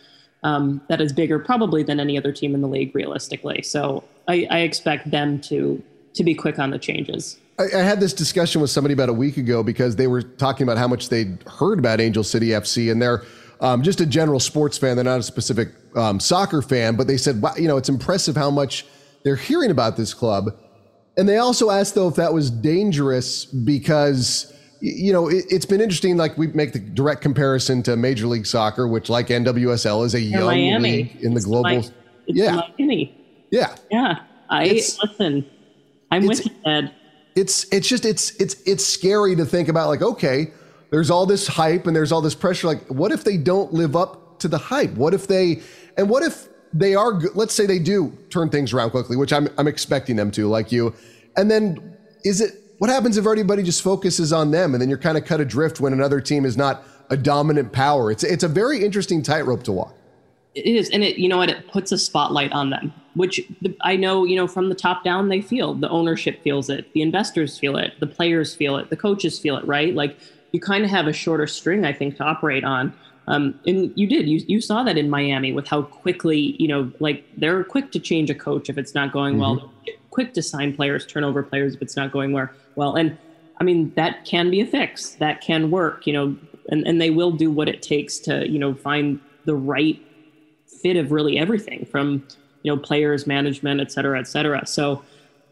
[0.42, 3.62] um, that is bigger probably than any other team in the league, realistically.
[3.62, 5.82] So I, I expect them to
[6.14, 7.38] to be quick on the changes.
[7.59, 10.64] I, I, had this discussion with somebody about a week ago because they were talking
[10.64, 13.22] about how much they'd heard about Angel City FC, and they're
[13.61, 14.96] um, just a general sports fan.
[14.96, 18.36] They're not a specific um, soccer fan, but they said, wow, you know, it's impressive
[18.36, 18.86] how much
[19.22, 20.50] they're hearing about this club.
[21.16, 24.52] And they also asked though if that was dangerous because
[24.84, 26.18] you know, it, has been interesting.
[26.18, 30.20] Like we make the direct comparison to Major League Soccer, which, like NWSL, is a
[30.20, 30.92] young Miami.
[30.92, 31.70] league in the it's global.
[31.70, 31.90] My,
[32.26, 33.46] yeah, Miami.
[33.50, 34.20] Yeah, yeah.
[34.50, 35.48] I it's, listen.
[36.11, 36.94] I'm with you, Ed.
[37.34, 39.88] It's it's just it's it's it's scary to think about.
[39.88, 40.52] Like, okay,
[40.95, 42.68] there's all this hype and there's all this pressure.
[42.68, 44.92] Like, what if they don't live up to the hype?
[44.92, 45.61] What if they
[45.97, 47.20] and what if they are?
[47.34, 50.70] Let's say they do turn things around quickly, which I'm I'm expecting them to, like
[50.70, 50.95] you.
[51.36, 54.97] And then is it what happens if everybody just focuses on them and then you're
[54.97, 58.12] kind of cut adrift when another team is not a dominant power?
[58.12, 59.97] It's it's a very interesting tightrope to walk.
[60.55, 63.40] It is, and it you know what it puts a spotlight on them, which
[63.80, 65.74] I know you know from the top down they feel.
[65.74, 69.57] The ownership feels it, the investors feel it, the players feel it, the coaches feel
[69.57, 69.66] it.
[69.66, 70.16] Right, like
[70.55, 72.92] you kind of have a shorter string, I think, to operate on.
[73.26, 74.28] Um, and you did.
[74.32, 78.00] You you saw that in Miami with how quickly you know, like they're quick to
[78.11, 79.59] change a coach if it's not going mm-hmm.
[79.59, 79.72] well.
[80.14, 82.94] quick to sign players, turnover players if it's not going well well.
[82.94, 83.18] And
[83.61, 85.16] I mean, that can be a fix.
[85.24, 86.36] That can work, you know,
[86.68, 90.00] and, and they will do what it takes to, you know, find the right
[90.82, 92.26] fit of really everything from,
[92.62, 94.66] you know, players, management, et cetera, et cetera.
[94.66, 95.02] So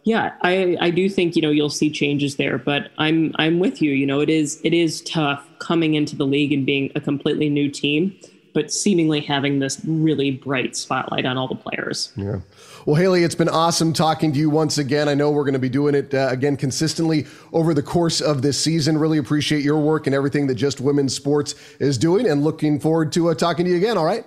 [0.04, 3.80] yeah, I, I do think, you know, you'll see changes there, but I'm I'm with
[3.80, 3.92] you.
[3.92, 7.48] You know, it is it is tough coming into the league and being a completely
[7.48, 8.16] new team,
[8.52, 12.12] but seemingly having this really bright spotlight on all the players.
[12.16, 12.40] Yeah.
[12.84, 15.08] Well, Haley, it's been awesome talking to you once again.
[15.08, 18.42] I know we're going to be doing it uh, again consistently over the course of
[18.42, 18.98] this season.
[18.98, 23.12] Really appreciate your work and everything that Just Women's Sports is doing, and looking forward
[23.12, 23.96] to uh, talking to you again.
[23.96, 24.24] All right.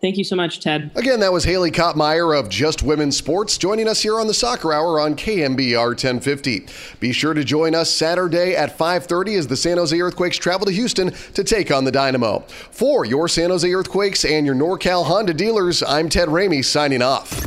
[0.00, 0.90] Thank you so much, Ted.
[0.94, 4.72] Again, that was Haley Kopmeyer of Just Women's Sports joining us here on the Soccer
[4.72, 6.66] Hour on KNBR 1050.
[7.00, 10.72] Be sure to join us Saturday at 5:30 as the San Jose Earthquakes travel to
[10.72, 12.44] Houston to take on the Dynamo.
[12.70, 17.46] For your San Jose Earthquakes and your NorCal Honda dealers, I'm Ted Ramey signing off.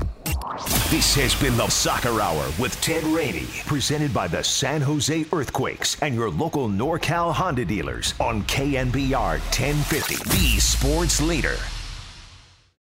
[0.91, 5.97] This has been the Soccer Hour with Ted Ramey, presented by the San Jose Earthquakes
[6.03, 11.57] and your local NorCal Honda dealers on KNBR 1050, the sports leader.